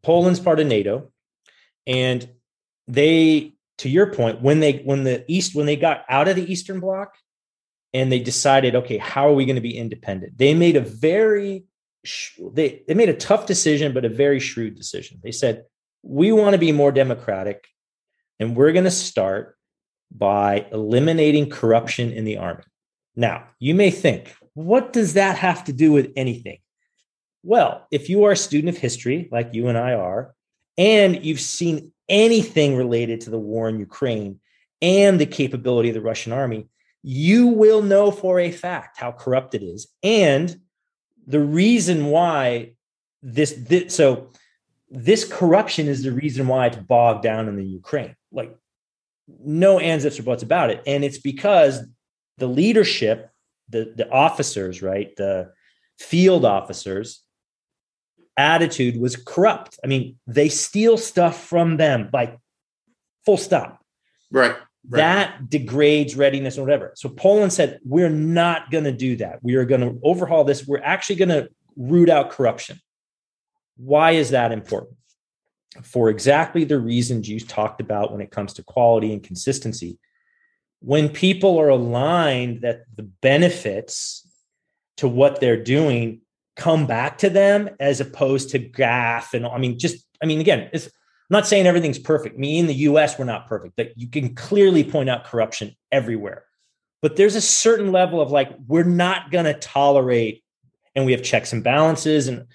[0.03, 1.11] Poland's part of NATO,
[1.85, 2.29] and
[2.87, 6.49] they, to your point, when they when the East when they got out of the
[6.51, 7.15] Eastern Bloc,
[7.93, 10.37] and they decided, okay, how are we going to be independent?
[10.37, 11.65] They made a very
[12.53, 15.19] they they made a tough decision, but a very shrewd decision.
[15.23, 15.63] They said
[16.03, 17.67] we want to be more democratic,
[18.39, 19.57] and we're going to start
[20.11, 22.63] by eliminating corruption in the army.
[23.15, 26.59] Now, you may think, what does that have to do with anything?
[27.43, 30.33] Well, if you are a student of history, like you and I are,
[30.77, 34.39] and you've seen anything related to the war in Ukraine
[34.81, 36.67] and the capability of the Russian army,
[37.03, 39.87] you will know for a fact how corrupt it is.
[40.03, 40.59] And
[41.25, 42.73] the reason why
[43.23, 44.29] this, this so
[44.89, 48.16] this corruption is the reason why it's bogged down in the Ukraine.
[48.31, 48.55] Like
[49.27, 50.81] no ands, ifs, or buts about it.
[50.85, 51.81] And it's because
[52.37, 53.29] the leadership,
[53.69, 55.51] the, the officers, right, the
[55.99, 57.23] field officers,
[58.37, 59.79] attitude was corrupt.
[59.83, 62.37] I mean, they steal stuff from them, like
[63.25, 63.83] full stop.
[64.31, 64.51] Right.
[64.51, 64.99] right.
[64.99, 66.93] That degrades readiness or whatever.
[66.95, 69.39] So Poland said, we're not going to do that.
[69.41, 70.67] We are going to overhaul this.
[70.67, 72.79] We're actually going to root out corruption.
[73.77, 74.97] Why is that important?
[75.83, 79.97] For exactly the reasons you talked about when it comes to quality and consistency.
[80.79, 84.27] When people are aligned that the benefits
[84.97, 86.21] to what they're doing
[86.55, 90.69] come back to them as opposed to gaff and I mean just I mean again
[90.73, 92.37] it's I'm not saying everything's perfect.
[92.37, 93.73] Me in the US we're not perfect.
[93.75, 96.45] But you can clearly point out corruption everywhere.
[97.01, 100.43] But there's a certain level of like we're not going to tolerate
[100.95, 102.47] and we have checks and balances and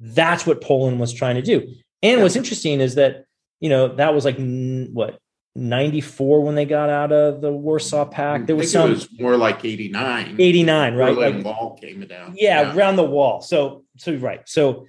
[0.00, 1.74] that's what Poland was trying to do.
[2.04, 2.22] And yeah.
[2.22, 3.24] what's interesting is that,
[3.60, 5.18] you know, that was like what
[5.56, 8.12] 94 when they got out of the Warsaw mm-hmm.
[8.12, 8.46] Pact.
[8.46, 10.36] There was some was more like 89.
[10.38, 11.14] 89, right?
[11.14, 12.34] Berlin like, Wall came down.
[12.36, 13.40] Yeah, yeah, around the wall.
[13.40, 14.46] So so right.
[14.46, 14.86] So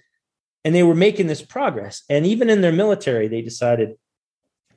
[0.66, 2.04] and they were making this progress.
[2.10, 3.96] And even in their military, they decided,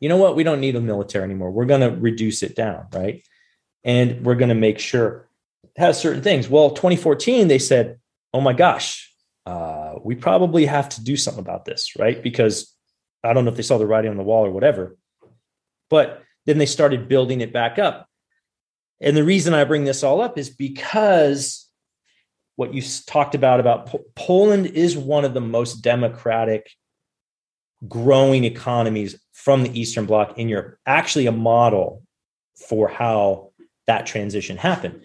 [0.00, 1.50] you know what, we don't need a military anymore.
[1.50, 3.24] We're going to reduce it down, right?
[3.84, 5.28] And we're going to make sure
[5.64, 6.48] it has certain things.
[6.48, 7.98] Well, 2014, they said,
[8.34, 9.07] oh my gosh,
[9.48, 12.22] uh, we probably have to do something about this, right?
[12.22, 12.70] Because
[13.24, 14.98] I don't know if they saw the writing on the wall or whatever.
[15.88, 18.06] But then they started building it back up.
[19.00, 21.66] And the reason I bring this all up is because
[22.56, 26.70] what you talked about about Poland is one of the most democratic
[27.86, 32.02] growing economies from the Eastern Bloc in Europe, actually a model
[32.68, 33.52] for how
[33.86, 35.00] that transition happened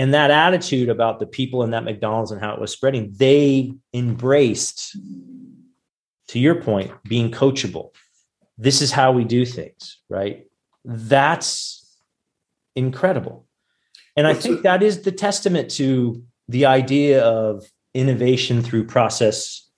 [0.00, 3.70] and that attitude about the people in that McDonald's and how it was spreading, they
[3.92, 4.96] embraced,
[6.28, 7.90] to your point, being coachable.
[8.56, 10.46] This is how we do things, right?
[10.86, 11.98] That's
[12.74, 13.44] incredible.
[14.16, 19.68] And I think that is the testament to the idea of innovation through process.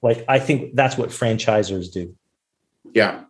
[0.00, 2.14] Like, I think that's what franchisors do.
[2.92, 3.24] Yeah.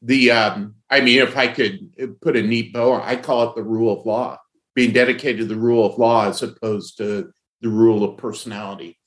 [0.00, 3.62] The, um, I mean, if I could put a neat bow, I call it the
[3.62, 4.38] rule of law
[4.74, 8.98] being dedicated to the rule of law as opposed to the rule of personality.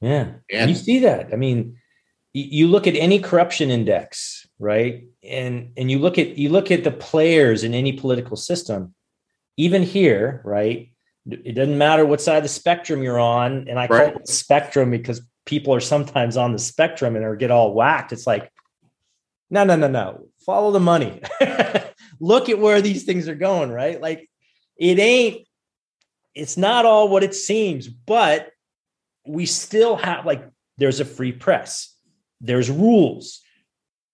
[0.00, 0.34] Yeah.
[0.52, 1.32] And you see that.
[1.32, 1.78] I mean,
[2.32, 5.04] you look at any corruption index, right?
[5.22, 8.94] And and you look at you look at the players in any political system,
[9.56, 10.90] even here, right?
[11.26, 13.68] It doesn't matter what side of the spectrum you're on.
[13.68, 14.12] And I right.
[14.12, 18.12] call it spectrum because people are sometimes on the spectrum and are get all whacked.
[18.12, 18.52] It's like,
[19.48, 20.26] no, no, no, no.
[20.44, 21.22] Follow the money.
[22.20, 24.00] look at where these things are going, right?
[24.00, 24.28] Like
[24.76, 25.46] it ain't
[26.34, 28.50] it's not all what it seems but
[29.26, 30.48] we still have like
[30.78, 31.94] there's a free press.
[32.40, 33.40] There's rules.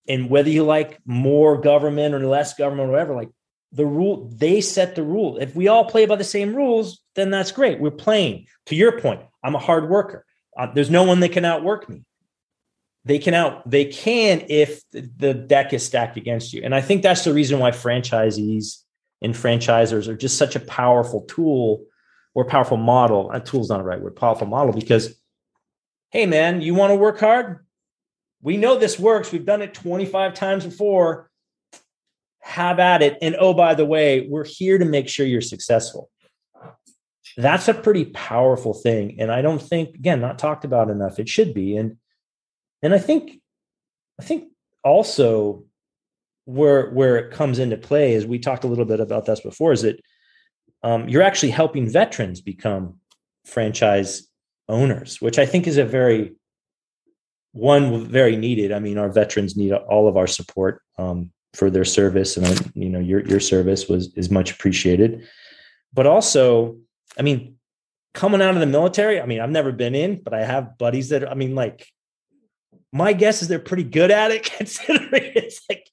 [0.08, 3.30] And whether you like more government or less government or whatever like
[3.72, 5.38] the rule they set the rule.
[5.38, 7.80] If we all play by the same rules then that's great.
[7.80, 8.46] We're playing.
[8.66, 10.24] To your point i'm a hard worker.
[10.56, 12.04] Uh, there's no one that can outwork me.
[13.04, 16.62] They can out they can if the deck is stacked against you.
[16.62, 18.82] And i think that's the reason why franchisees
[19.22, 21.84] and franchisers are just such a powerful tool
[22.34, 23.30] or powerful model.
[23.32, 25.14] A tool is not a right word, powerful model because,
[26.10, 27.64] hey, man, you want to work hard?
[28.42, 29.32] We know this works.
[29.32, 31.30] We've done it 25 times before.
[32.40, 33.18] Have at it.
[33.20, 36.10] And oh, by the way, we're here to make sure you're successful.
[37.36, 39.20] that's a pretty powerful thing.
[39.20, 41.18] And I don't think, again, not talked about enough.
[41.18, 41.76] It should be.
[41.76, 41.98] And
[42.82, 43.40] and I think
[44.18, 44.52] I think
[44.82, 45.64] also
[46.44, 49.72] where where it comes into play is we talked a little bit about this before,
[49.72, 50.00] is that
[50.82, 52.96] um, you're actually helping veterans become
[53.44, 54.28] franchise
[54.68, 56.32] owners, which I think is a very
[57.52, 58.72] one very needed.
[58.72, 62.88] I mean, our veterans need all of our support um, for their service, and you
[62.88, 65.26] know, your your service was is much appreciated.
[65.92, 66.78] But also,
[67.18, 67.56] I mean,
[68.14, 71.08] coming out of the military, I mean, I've never been in, but I have buddies
[71.08, 71.86] that I mean, like,
[72.92, 75.89] my guess is they're pretty good at it, considering it's like,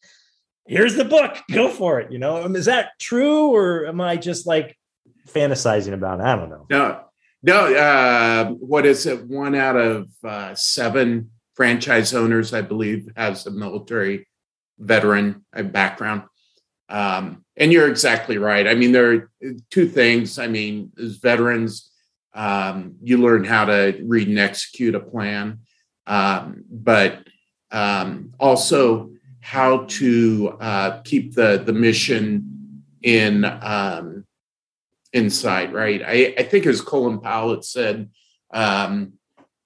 [0.68, 2.11] here's the book, go for it.
[2.11, 4.78] You know, mean, is that true, or am I just like
[5.28, 6.26] fantasizing about it?
[6.26, 6.65] I don't know.
[6.70, 7.01] No,
[7.43, 7.76] no.
[7.76, 9.26] Uh, what is it?
[9.26, 14.28] One out of uh, seven franchise owners, I believe, has a military
[14.78, 16.24] veteran background.
[16.89, 18.68] Um, and you're exactly right.
[18.68, 19.32] I mean, there are
[19.72, 20.39] two things.
[20.39, 21.91] I mean, as veterans,
[22.34, 25.59] um, you learn how to read and execute a plan,
[26.05, 27.28] um, but
[27.72, 29.11] um, also
[29.48, 34.26] how to uh, keep the the mission in um.
[35.14, 36.04] Right.
[36.06, 38.10] I, I think as Colin Powell said,
[38.54, 39.14] um,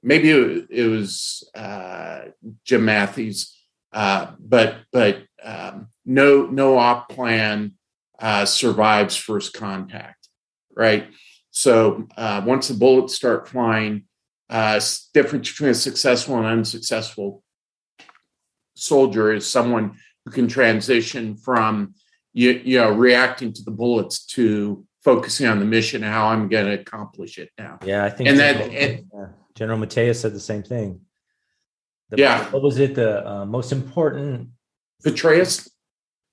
[0.04, 2.26] maybe it, it was uh,
[2.64, 3.52] Jim Mattis,
[3.92, 7.74] uh, but but um, no no op plan
[8.20, 10.30] uh, survives first contact,
[10.76, 11.08] right?
[11.50, 14.04] So uh, once the bullets start flying,
[14.48, 14.80] uh,
[15.16, 17.44] difference between a successful and unsuccessful
[18.82, 21.94] soldier is someone who can transition from
[22.34, 26.48] you, you know reacting to the bullets to focusing on the mission and how I'm
[26.48, 27.80] going to accomplish it now.
[27.84, 29.06] Yeah, I think and that and,
[29.56, 31.02] General Mattis said the same thing.
[32.10, 32.50] The, yeah.
[32.52, 32.96] What was it?
[32.96, 34.50] The uh, most important.
[35.06, 35.70] Petraeus?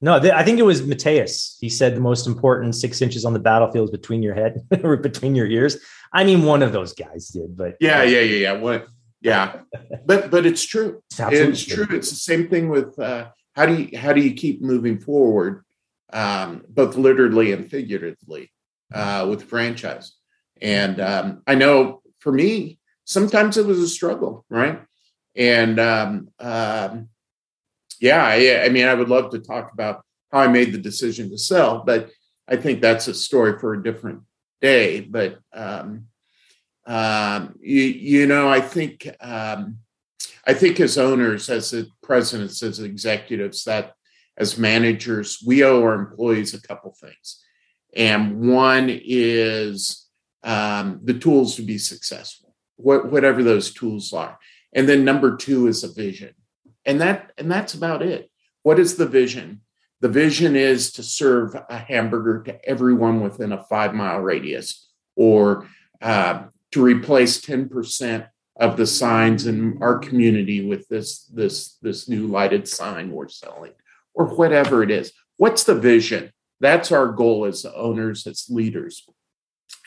[0.01, 1.57] No, I think it was Mattis.
[1.59, 4.97] He said the most important six inches on the battlefield is between your head or
[4.97, 5.77] between your ears.
[6.13, 8.53] I mean, one of those guys did, but yeah, yeah, yeah, yeah.
[8.53, 8.87] What?
[9.21, 9.61] Yeah,
[10.07, 11.03] but but it's true.
[11.11, 11.87] It's, it's true.
[11.91, 15.65] It's the same thing with uh, how do you how do you keep moving forward,
[16.13, 18.53] um, both literally and figuratively,
[18.95, 20.13] uh, with franchise.
[20.61, 24.81] And um, I know for me, sometimes it was a struggle, right?
[25.35, 27.09] And um, um,
[28.01, 30.03] yeah, I, I, mean, I would love to talk about
[30.33, 32.11] how I made the decision to sell, but
[32.49, 34.23] I think that's a story for a different
[34.61, 35.01] day.
[35.01, 36.08] But um,
[36.89, 39.79] um, you, you, know, I think um,
[40.47, 43.93] I think as owners, as presidents, as executives, that
[44.37, 47.45] as managers, we owe our employees a couple things,
[47.95, 50.09] and one is
[50.43, 54.39] um, the tools to be successful what, whatever those tools are.
[54.73, 56.35] And then number two is a vision.
[56.87, 58.31] And that and that's about it.
[58.63, 59.61] What is the vision?
[60.01, 65.67] The vision is to serve a hamburger to everyone within a five mile radius, or
[66.01, 68.29] uh, to replace 10%
[68.61, 73.73] of the signs in our community with this, this, this new lighted sign we're selling,
[74.15, 75.13] or whatever it is.
[75.37, 76.33] What's the vision?
[76.61, 79.07] That's our goal as owners, as leaders.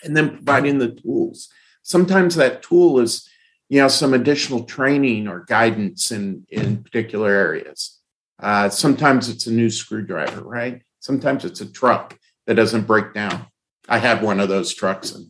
[0.04, 1.50] And then providing the tools
[1.84, 3.28] sometimes that tool is
[3.70, 8.00] you know some additional training or guidance in in particular areas
[8.40, 13.46] uh, sometimes it's a new screwdriver right sometimes it's a truck that doesn't break down
[13.88, 15.28] i had one of those trucks and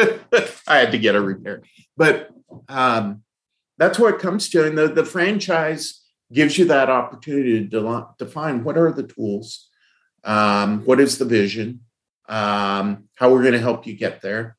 [0.68, 1.62] i had to get a repair
[1.96, 2.30] but
[2.68, 3.22] um,
[3.78, 8.64] that's what it comes to and the, the franchise gives you that opportunity to define
[8.64, 9.68] what are the tools
[10.24, 11.80] um, what is the vision
[12.28, 14.56] um, how we're going to help you get there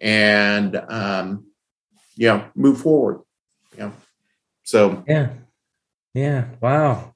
[0.00, 1.46] and um,
[2.16, 3.20] you know move forward.
[3.76, 3.92] Know,
[4.62, 5.30] so yeah,
[6.12, 7.14] yeah, wow,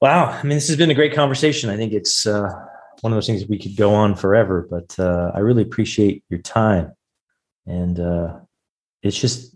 [0.00, 0.26] wow.
[0.26, 1.70] I mean, this has been a great conversation.
[1.70, 2.52] I think it's uh,
[3.02, 6.40] one of those things we could go on forever, but uh, I really appreciate your
[6.40, 6.92] time,
[7.66, 8.36] and uh,
[9.02, 9.54] it's just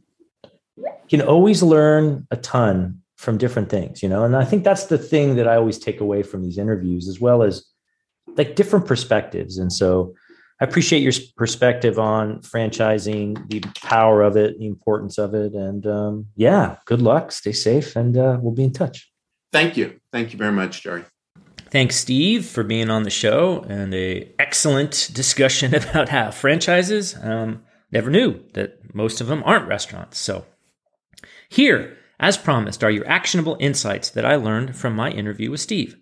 [0.76, 4.24] you can always learn a ton from different things, you know.
[4.24, 7.20] And I think that's the thing that I always take away from these interviews, as
[7.20, 7.64] well as
[8.36, 9.58] like different perspectives.
[9.58, 10.14] And so
[10.60, 15.86] I appreciate your perspective on franchising, the power of it, the importance of it, and
[15.86, 19.10] um, yeah, good luck, stay safe, and uh, we'll be in touch.
[19.52, 21.04] Thank you, thank you very much, Jerry.
[21.70, 27.14] Thanks, Steve, for being on the show and a excellent discussion about how franchises.
[27.20, 27.62] Um,
[27.92, 30.18] never knew that most of them aren't restaurants.
[30.18, 30.46] So,
[31.48, 35.96] here, as promised, are your actionable insights that I learned from my interview with Steve.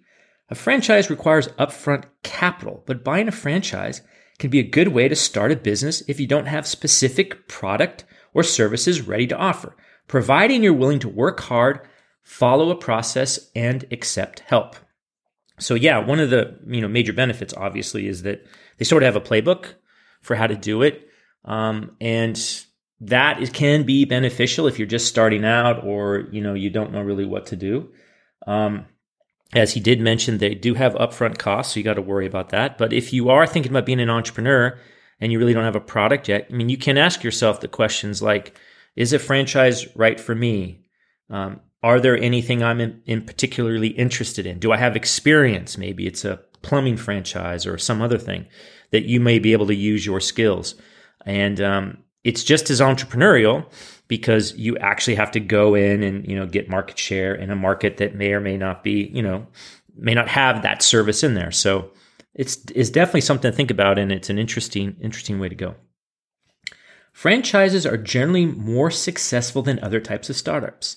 [0.48, 4.02] A franchise requires upfront capital, but buying a franchise
[4.38, 8.04] can be a good way to start a business if you don't have specific product
[8.32, 11.80] or services ready to offer, providing you're willing to work hard,
[12.22, 14.76] follow a process, and accept help.
[15.58, 18.46] So yeah, one of the you know major benefits obviously is that
[18.78, 19.74] they sort of have a playbook
[20.22, 21.08] for how to do it.
[21.44, 22.36] Um, and
[23.00, 26.92] that is, can be beneficial if you're just starting out or, you know, you don't
[26.92, 27.90] know really what to do.
[28.46, 28.86] Um,
[29.54, 32.50] as he did mention, they do have upfront costs, so you got to worry about
[32.50, 32.78] that.
[32.78, 34.78] But if you are thinking about being an entrepreneur
[35.20, 37.68] and you really don't have a product yet, I mean, you can ask yourself the
[37.68, 38.58] questions like,
[38.96, 40.86] is a franchise right for me?
[41.30, 44.58] Um, are there anything I'm in, in particularly interested in?
[44.58, 45.78] Do I have experience?
[45.78, 48.46] Maybe it's a plumbing franchise or some other thing
[48.90, 50.74] that you may be able to use your skills.
[51.24, 53.70] And um, it's just as entrepreneurial
[54.08, 57.56] because you actually have to go in and you know get market share in a
[57.56, 59.46] market that may or may not be you know
[59.96, 61.52] may not have that service in there.
[61.52, 61.92] So
[62.34, 65.76] it's it's definitely something to think about, and it's an interesting interesting way to go.
[67.12, 70.96] Franchises are generally more successful than other types of startups.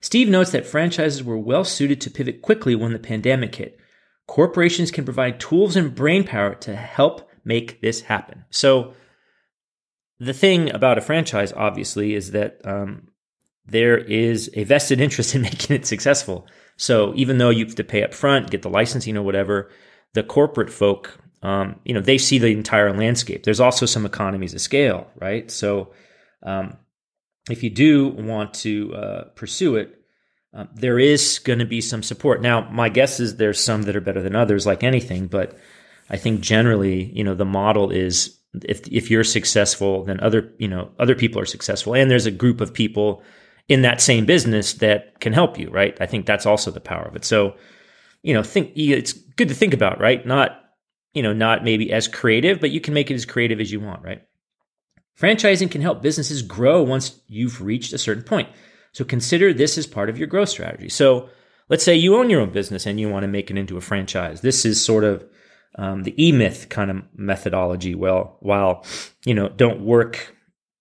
[0.00, 3.78] Steve notes that franchises were well suited to pivot quickly when the pandemic hit.
[4.26, 8.44] Corporations can provide tools and brain power to help make this happen.
[8.50, 8.94] So,
[10.20, 13.08] the thing about a franchise, obviously, is that um,
[13.64, 16.46] there is a vested interest in making it successful.
[16.76, 19.70] So, even though you have to pay up front, get the licensing or whatever,
[20.14, 23.44] the corporate folk, um, you know, they see the entire landscape.
[23.44, 25.50] There's also some economies of scale, right?
[25.50, 25.92] So,
[26.42, 26.76] um,
[27.50, 29.94] if you do want to uh, pursue it,
[30.54, 32.40] uh, there is going to be some support.
[32.40, 35.58] Now, my guess is there's some that are better than others, like anything, but
[36.10, 40.68] I think generally, you know, the model is if if you're successful, then other you
[40.68, 43.22] know other people are successful, and there's a group of people
[43.68, 45.96] in that same business that can help you, right?
[46.00, 47.24] I think that's also the power of it.
[47.24, 47.56] So,
[48.22, 50.24] you know, think it's good to think about, right?
[50.26, 50.58] Not
[51.14, 53.80] you know, not maybe as creative, but you can make it as creative as you
[53.80, 54.22] want, right?
[55.20, 58.48] Franchising can help businesses grow once you've reached a certain point.
[58.92, 60.88] So consider this as part of your growth strategy.
[60.88, 61.28] So
[61.68, 63.80] let's say you own your own business and you want to make it into a
[63.80, 64.40] franchise.
[64.40, 65.24] This is sort of
[65.76, 67.94] um, the e-myth kind of methodology.
[67.94, 68.84] Well, while
[69.24, 70.34] you know, don't work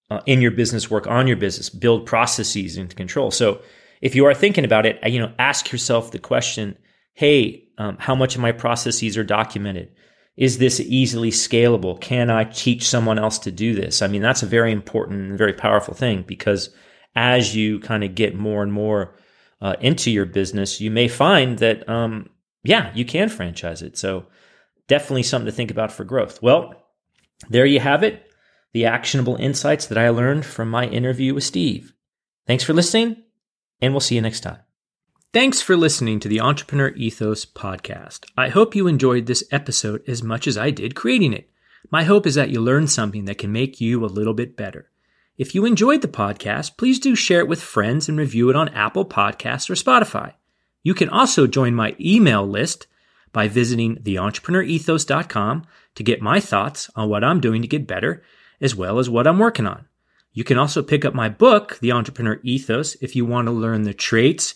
[0.09, 3.31] uh, in your business, work on your business, build processes into control.
[3.31, 3.61] So
[4.01, 6.77] if you are thinking about it, you know, ask yourself the question:
[7.13, 9.91] Hey, um, how much of my processes are documented?
[10.38, 11.99] Is this easily scalable?
[11.99, 14.03] Can I teach someone else to do this?
[14.03, 16.69] I mean, that's a very important and very powerful thing because
[17.15, 19.17] as you kind of get more and more
[19.59, 22.29] uh, into your business, you may find that, um,
[22.63, 23.97] yeah, you can franchise it.
[23.97, 24.27] So
[24.88, 26.39] definitely something to think about for growth.
[26.43, 26.75] Well,
[27.49, 28.23] there you have it.
[28.73, 31.93] The actionable insights that I learned from my interview with Steve.
[32.45, 33.23] Thanks for listening,
[33.81, 34.66] and we'll see you next time.
[35.34, 38.23] Thanks for listening to the Entrepreneur Ethos podcast.
[38.38, 41.49] I hope you enjoyed this episode as much as I did creating it.
[41.91, 44.89] My hope is that you learned something that can make you a little bit better.
[45.38, 48.69] If you enjoyed the podcast, please do share it with friends and review it on
[48.69, 50.34] Apple Podcasts or Spotify.
[50.82, 52.88] You can also join my email list
[53.34, 58.23] by visiting theentrepreneurethos.com to get my thoughts on what I'm doing to get better,
[58.61, 59.88] as well as what I'm working on.
[60.32, 63.84] You can also pick up my book, The Entrepreneur Ethos, if you want to learn
[63.84, 64.55] the traits